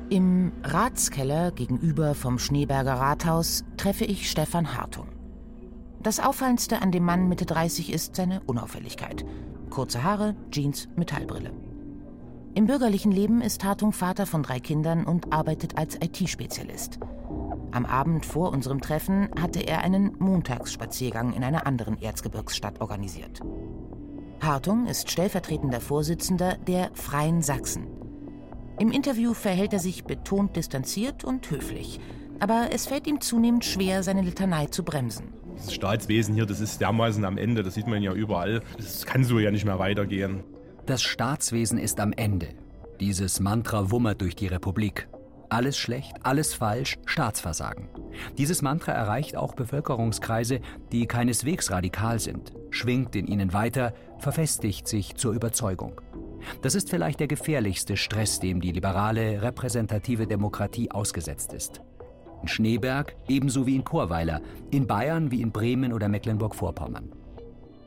Im 0.09 0.51
Ratskeller 0.63 1.51
gegenüber 1.51 2.13
vom 2.13 2.37
Schneeberger 2.37 2.93
Rathaus 2.93 3.65
treffe 3.75 4.05
ich 4.05 4.29
Stefan 4.29 4.77
Hartung. 4.77 5.07
Das 6.03 6.19
Auffallendste 6.19 6.83
an 6.83 6.91
dem 6.91 7.03
Mann 7.03 7.27
Mitte 7.27 7.45
30 7.45 7.91
ist 7.91 8.15
seine 8.15 8.41
Unauffälligkeit. 8.45 9.25
Kurze 9.71 10.03
Haare, 10.03 10.35
Jeans, 10.51 10.87
Metallbrille. 10.95 11.51
Im 12.53 12.67
bürgerlichen 12.67 13.11
Leben 13.11 13.41
ist 13.41 13.63
Hartung 13.63 13.91
Vater 13.91 14.25
von 14.25 14.43
drei 14.43 14.59
Kindern 14.59 15.05
und 15.05 15.33
arbeitet 15.33 15.77
als 15.77 15.95
IT-Spezialist. 15.95 16.99
Am 17.75 17.85
Abend 17.85 18.25
vor 18.25 18.53
unserem 18.53 18.79
Treffen 18.79 19.27
hatte 19.37 19.59
er 19.59 19.81
einen 19.81 20.15
Montagsspaziergang 20.17 21.33
in 21.33 21.43
einer 21.43 21.67
anderen 21.67 22.01
Erzgebirgsstadt 22.01 22.79
organisiert. 22.79 23.41
Hartung 24.39 24.87
ist 24.87 25.11
stellvertretender 25.11 25.81
Vorsitzender 25.81 26.55
der 26.55 26.91
Freien 26.93 27.41
Sachsen. 27.41 27.87
Im 28.79 28.93
Interview 28.93 29.33
verhält 29.33 29.73
er 29.73 29.79
sich 29.79 30.05
betont 30.05 30.55
distanziert 30.55 31.25
und 31.25 31.51
höflich, 31.51 31.99
aber 32.39 32.69
es 32.71 32.87
fällt 32.87 33.07
ihm 33.07 33.19
zunehmend 33.19 33.65
schwer, 33.65 34.03
seine 34.03 34.21
Litanei 34.21 34.67
zu 34.67 34.85
bremsen. 34.85 35.33
Das 35.57 35.73
Staatswesen 35.73 36.33
hier, 36.33 36.45
das 36.45 36.61
ist 36.61 36.79
dermaßen 36.79 37.25
am 37.25 37.37
Ende, 37.37 37.61
das 37.61 37.73
sieht 37.73 37.87
man 37.87 38.01
ja 38.01 38.13
überall. 38.13 38.61
Es 38.79 39.05
kann 39.05 39.25
so 39.25 39.37
ja 39.37 39.51
nicht 39.51 39.65
mehr 39.65 39.79
weitergehen. 39.79 40.45
Das 40.85 41.03
Staatswesen 41.03 41.77
ist 41.77 41.99
am 41.99 42.13
Ende. 42.13 42.47
Dieses 43.01 43.41
Mantra 43.41 43.91
wummert 43.91 44.21
durch 44.21 44.37
die 44.37 44.47
Republik. 44.47 45.09
Alles 45.55 45.77
schlecht, 45.77 46.17
alles 46.23 46.53
falsch, 46.53 46.97
Staatsversagen. 47.05 47.87
Dieses 48.37 48.61
Mantra 48.61 48.91
erreicht 48.91 49.37
auch 49.37 49.53
Bevölkerungskreise, 49.53 50.59
die 50.91 51.05
keineswegs 51.05 51.71
radikal 51.71 52.19
sind, 52.19 52.51
schwingt 52.71 53.15
in 53.15 53.25
ihnen 53.25 53.53
weiter, 53.53 53.93
verfestigt 54.19 54.85
sich 54.85 55.15
zur 55.15 55.31
Überzeugung. 55.31 56.01
Das 56.61 56.75
ist 56.75 56.89
vielleicht 56.89 57.21
der 57.21 57.29
gefährlichste 57.29 57.95
Stress, 57.95 58.41
dem 58.41 58.59
die 58.59 58.73
liberale 58.73 59.41
repräsentative 59.41 60.27
Demokratie 60.27 60.91
ausgesetzt 60.91 61.53
ist. 61.53 61.79
In 62.41 62.49
Schneeberg 62.49 63.15
ebenso 63.29 63.65
wie 63.65 63.77
in 63.77 63.85
Chorweiler, 63.85 64.41
in 64.71 64.87
Bayern 64.87 65.31
wie 65.31 65.39
in 65.39 65.53
Bremen 65.53 65.93
oder 65.93 66.09
Mecklenburg-Vorpommern. 66.09 67.13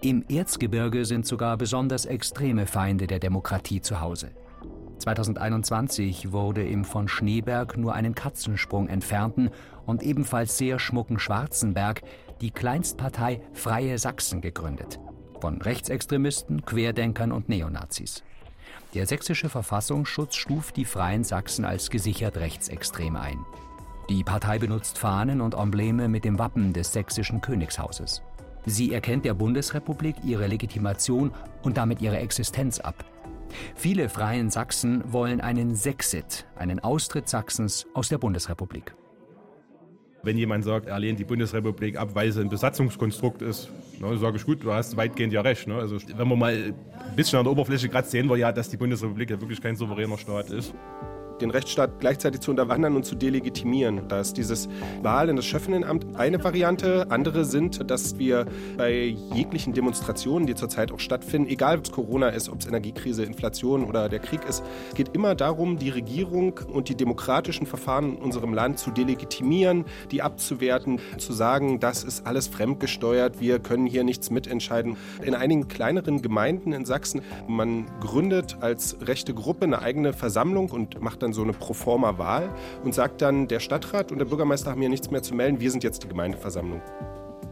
Im 0.00 0.24
Erzgebirge 0.30 1.04
sind 1.04 1.26
sogar 1.26 1.58
besonders 1.58 2.06
extreme 2.06 2.66
Feinde 2.66 3.06
der 3.06 3.18
Demokratie 3.18 3.82
zu 3.82 4.00
Hause. 4.00 4.30
2021 4.98 6.32
wurde 6.32 6.66
im 6.66 6.84
von 6.84 7.08
Schneeberg 7.08 7.76
nur 7.76 7.94
einen 7.94 8.14
Katzensprung 8.14 8.88
entfernten 8.88 9.50
und 9.86 10.02
ebenfalls 10.02 10.58
sehr 10.58 10.78
schmucken 10.78 11.18
Schwarzenberg 11.18 12.02
die 12.40 12.50
Kleinstpartei 12.50 13.40
Freie 13.52 13.98
Sachsen 13.98 14.40
gegründet. 14.40 15.00
Von 15.40 15.62
Rechtsextremisten, 15.62 16.64
Querdenkern 16.64 17.32
und 17.32 17.48
Neonazis. 17.48 18.22
Der 18.94 19.06
sächsische 19.06 19.48
Verfassungsschutz 19.48 20.34
stuft 20.34 20.76
die 20.76 20.84
Freien 20.84 21.24
Sachsen 21.24 21.64
als 21.64 21.90
gesichert 21.90 22.36
rechtsextrem 22.36 23.16
ein. 23.16 23.38
Die 24.08 24.24
Partei 24.24 24.58
benutzt 24.58 24.98
Fahnen 24.98 25.40
und 25.40 25.54
Embleme 25.54 26.08
mit 26.08 26.24
dem 26.24 26.38
Wappen 26.38 26.72
des 26.72 26.92
sächsischen 26.92 27.40
Königshauses. 27.40 28.22
Sie 28.64 28.92
erkennt 28.92 29.24
der 29.24 29.34
Bundesrepublik 29.34 30.16
ihre 30.24 30.46
Legitimation 30.46 31.32
und 31.62 31.76
damit 31.76 32.00
ihre 32.00 32.18
Existenz 32.18 32.80
ab. 32.80 33.04
Viele 33.74 34.08
Freien 34.08 34.50
Sachsen 34.50 35.02
wollen 35.12 35.40
einen 35.40 35.74
Sexit, 35.74 36.46
einen 36.56 36.80
Austritt 36.80 37.28
Sachsens 37.28 37.86
aus 37.94 38.08
der 38.08 38.18
Bundesrepublik. 38.18 38.94
Wenn 40.22 40.36
jemand 40.36 40.64
sagt, 40.64 40.86
er 40.86 40.98
lehnt 40.98 41.18
die 41.18 41.24
Bundesrepublik 41.24 41.96
ab, 41.96 42.10
weil 42.14 42.32
sie 42.32 42.40
ein 42.40 42.48
Besatzungskonstrukt 42.48 43.40
ist, 43.40 43.70
ne, 44.00 44.18
sage 44.18 44.36
ich 44.36 44.44
gut, 44.44 44.64
du 44.64 44.72
hast 44.72 44.96
weitgehend 44.96 45.32
ja 45.32 45.42
recht. 45.42 45.68
Ne? 45.68 45.76
Also 45.76 45.96
wenn 46.16 46.28
wir 46.28 46.36
mal 46.36 46.52
ein 46.52 47.16
bisschen 47.16 47.38
an 47.38 47.44
der 47.44 47.52
Oberfläche 47.52 47.88
kratzt, 47.88 48.10
sehen 48.10 48.28
wir 48.28 48.36
ja, 48.36 48.50
dass 48.50 48.68
die 48.68 48.76
Bundesrepublik 48.76 49.30
ja 49.30 49.40
wirklich 49.40 49.60
kein 49.60 49.76
souveräner 49.76 50.18
Staat 50.18 50.50
ist 50.50 50.74
den 51.40 51.50
Rechtsstaat 51.50 52.00
gleichzeitig 52.00 52.40
zu 52.40 52.50
unterwandern 52.50 52.96
und 52.96 53.04
zu 53.04 53.14
delegitimieren. 53.14 54.08
Da 54.08 54.20
ist 54.20 54.36
dieses 54.36 54.68
Wahl 55.02 55.28
in 55.28 55.36
das 55.36 55.44
Schöffinnenamt 55.44 56.16
eine 56.16 56.42
Variante. 56.42 57.06
Andere 57.10 57.44
sind, 57.44 57.90
dass 57.90 58.18
wir 58.18 58.46
bei 58.76 59.16
jeglichen 59.34 59.72
Demonstrationen, 59.72 60.46
die 60.46 60.54
zurzeit 60.54 60.92
auch 60.92 61.00
stattfinden, 61.00 61.48
egal 61.48 61.78
ob 61.78 61.84
es 61.84 61.92
Corona 61.92 62.28
ist, 62.28 62.48
ob 62.48 62.60
es 62.60 62.66
Energiekrise, 62.66 63.24
Inflation 63.24 63.84
oder 63.84 64.08
der 64.08 64.18
Krieg 64.18 64.40
ist, 64.48 64.62
geht 64.94 65.14
immer 65.14 65.34
darum, 65.34 65.78
die 65.78 65.90
Regierung 65.90 66.60
und 66.72 66.88
die 66.88 66.94
demokratischen 66.94 67.66
Verfahren 67.66 68.16
in 68.16 68.22
unserem 68.22 68.54
Land 68.54 68.78
zu 68.78 68.90
delegitimieren, 68.90 69.84
die 70.10 70.22
abzuwerten, 70.22 71.00
zu 71.18 71.32
sagen, 71.32 71.80
das 71.80 72.04
ist 72.04 72.26
alles 72.26 72.48
fremdgesteuert, 72.48 73.40
wir 73.40 73.58
können 73.58 73.86
hier 73.86 74.04
nichts 74.04 74.30
mitentscheiden. 74.30 74.96
In 75.24 75.34
einigen 75.34 75.68
kleineren 75.68 76.22
Gemeinden 76.22 76.72
in 76.72 76.84
Sachsen, 76.84 77.22
man 77.46 77.86
gründet 78.00 78.56
als 78.60 78.96
rechte 79.02 79.34
Gruppe 79.34 79.64
eine 79.64 79.80
eigene 79.80 80.12
Versammlung 80.12 80.70
und 80.70 81.00
macht 81.00 81.22
dann 81.22 81.27
dann 81.28 81.32
so 81.32 81.42
eine 81.42 81.52
Proforma-Wahl 81.52 82.50
und 82.84 82.94
sagt 82.94 83.22
dann, 83.22 83.48
der 83.48 83.60
Stadtrat 83.60 84.10
und 84.12 84.18
der 84.18 84.24
Bürgermeister 84.24 84.70
haben 84.70 84.80
hier 84.80 84.90
nichts 84.90 85.10
mehr 85.10 85.22
zu 85.22 85.34
melden, 85.34 85.60
wir 85.60 85.70
sind 85.70 85.84
jetzt 85.84 86.02
die 86.02 86.08
Gemeindeversammlung. 86.08 86.80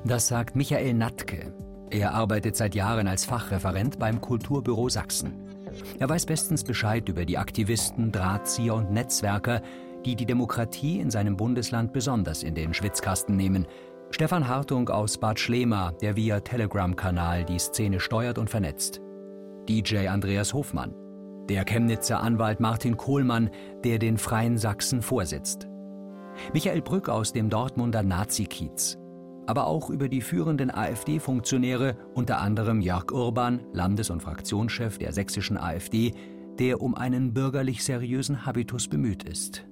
Das 0.04 0.28
sagt 0.28 0.56
Michael 0.56 0.94
Natke. 0.94 1.52
Er 1.90 2.14
arbeitet 2.14 2.56
seit 2.56 2.74
Jahren 2.74 3.06
als 3.06 3.24
Fachreferent 3.24 3.98
beim 3.98 4.20
Kulturbüro 4.20 4.88
Sachsen. 4.88 5.34
Er 5.98 6.08
weiß 6.08 6.26
bestens 6.26 6.64
Bescheid 6.64 7.08
über 7.08 7.24
die 7.24 7.38
Aktivisten, 7.38 8.12
Drahtzieher 8.12 8.74
und 8.74 8.90
Netzwerker, 8.90 9.62
die 10.04 10.16
die 10.16 10.26
Demokratie 10.26 11.00
in 11.00 11.10
seinem 11.10 11.36
Bundesland 11.36 11.92
besonders 11.92 12.42
in 12.42 12.54
den 12.54 12.72
Schwitzkasten 12.72 13.36
nehmen. 13.36 13.66
Stefan 14.10 14.48
Hartung 14.48 14.88
aus 14.88 15.18
Bad 15.18 15.38
Schlema, 15.38 15.92
der 16.00 16.16
via 16.16 16.40
Telegram-Kanal 16.40 17.44
die 17.44 17.58
Szene 17.58 18.00
steuert 18.00 18.38
und 18.38 18.48
vernetzt. 18.48 19.00
DJ 19.68 20.06
Andreas 20.08 20.54
Hofmann, 20.54 20.94
der 21.48 21.64
Chemnitzer 21.64 22.20
Anwalt 22.20 22.60
Martin 22.60 22.96
Kohlmann, 22.96 23.50
der 23.84 23.98
den 23.98 24.18
Freien 24.18 24.58
Sachsen 24.58 25.02
vorsitzt. 25.02 25.68
Michael 26.52 26.82
Brück 26.82 27.08
aus 27.08 27.32
dem 27.32 27.50
Dortmunder 27.50 28.02
Nazi-Kiez. 28.02 28.98
Aber 29.46 29.66
auch 29.66 29.90
über 29.90 30.08
die 30.08 30.20
führenden 30.20 30.74
AfD-Funktionäre, 30.74 31.96
unter 32.14 32.40
anderem 32.40 32.80
Jörg 32.80 33.12
Urban, 33.12 33.60
Landes- 33.72 34.10
und 34.10 34.22
Fraktionschef 34.22 34.98
der 34.98 35.12
sächsischen 35.12 35.56
AfD, 35.56 36.12
der 36.58 36.80
um 36.82 36.94
einen 36.94 37.32
bürgerlich 37.32 37.84
seriösen 37.84 38.44
Habitus 38.44 38.88
bemüht 38.88 39.22
ist. 39.22 39.64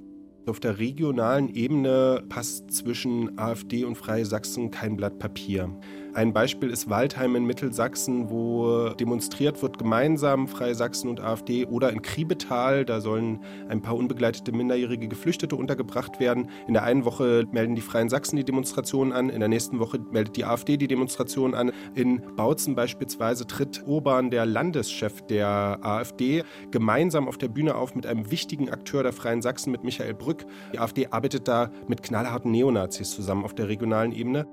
Auf 0.47 0.61
der 0.61 0.79
regionalen 0.79 1.49
Ebene 1.55 2.23
passt 2.29 2.71
zwischen 2.71 3.39
AfD 3.39 3.85
und 3.85 3.97
Freie 3.97 4.27
Sachsen 4.27 4.71
kein 4.71 4.97
Blatt 4.97 5.19
Papier. 5.19 5.71
Ein 6.15 6.33
Beispiel 6.33 6.71
ist 6.71 6.89
Waldheim 6.89 7.35
in 7.35 7.45
Mittelsachsen, 7.45 8.31
wo 8.31 8.91
demonstriert 8.91 9.61
wird 9.63 9.79
gemeinsam 9.79 10.47
Freie 10.47 10.77
Sachsen 10.77 11.11
und 11.11 11.21
AfD 11.21 11.67
oder 11.67 11.91
in 11.91 12.03
Kriebetal, 12.03 12.85
da 12.85 13.01
sollen 13.01 13.41
ein 13.69 13.83
paar 13.83 13.97
unbegleitete 13.97 14.53
minderjährige 14.53 15.09
Geflüchtete 15.09 15.57
untergebracht 15.57 16.21
werden. 16.21 16.51
In 16.69 16.75
der 16.75 16.85
einen 16.85 17.05
Woche 17.05 17.49
melden 17.51 17.75
die 17.75 17.81
Freien 17.81 18.09
Sachsen 18.09 18.37
die 18.37 18.45
Demonstrationen 18.45 19.13
an, 19.13 19.29
in 19.29 19.41
der 19.41 19.49
nächsten 19.49 19.81
Woche 19.81 19.99
meldet 20.13 20.37
die 20.37 20.45
AfD 20.45 20.77
die 20.77 20.87
Demonstrationen 20.87 21.57
an. 21.57 21.73
In 21.97 22.23
Bautzen 22.37 22.77
beispielsweise 22.77 23.49
tritt 23.49 23.83
Urban, 23.85 24.31
der 24.31 24.47
Landeschef 24.47 25.21
der 25.23 25.81
AfD, 25.83 26.45
gemeinsam 26.71 27.27
auf 27.27 27.39
der 27.39 27.49
Bühne 27.49 27.75
auf 27.75 27.97
mit 27.97 28.07
einem 28.07 28.31
wichtigen 28.31 28.71
Akteur 28.71 29.03
der 29.03 29.13
Freien 29.13 29.43
Sachsen, 29.43 29.73
mit 29.73 29.83
Michael 29.83 30.15
Brück. 30.15 30.47
Die 30.73 30.79
AfD 30.79 31.09
arbeitet 31.09 31.49
da 31.49 31.73
mit 31.89 32.05
knallharten 32.05 32.53
Neonazis 32.53 33.11
zusammen 33.11 33.45
auf 33.45 33.55
der 33.55 33.67
regionalen 33.67 34.13
Ebene. 34.13 34.47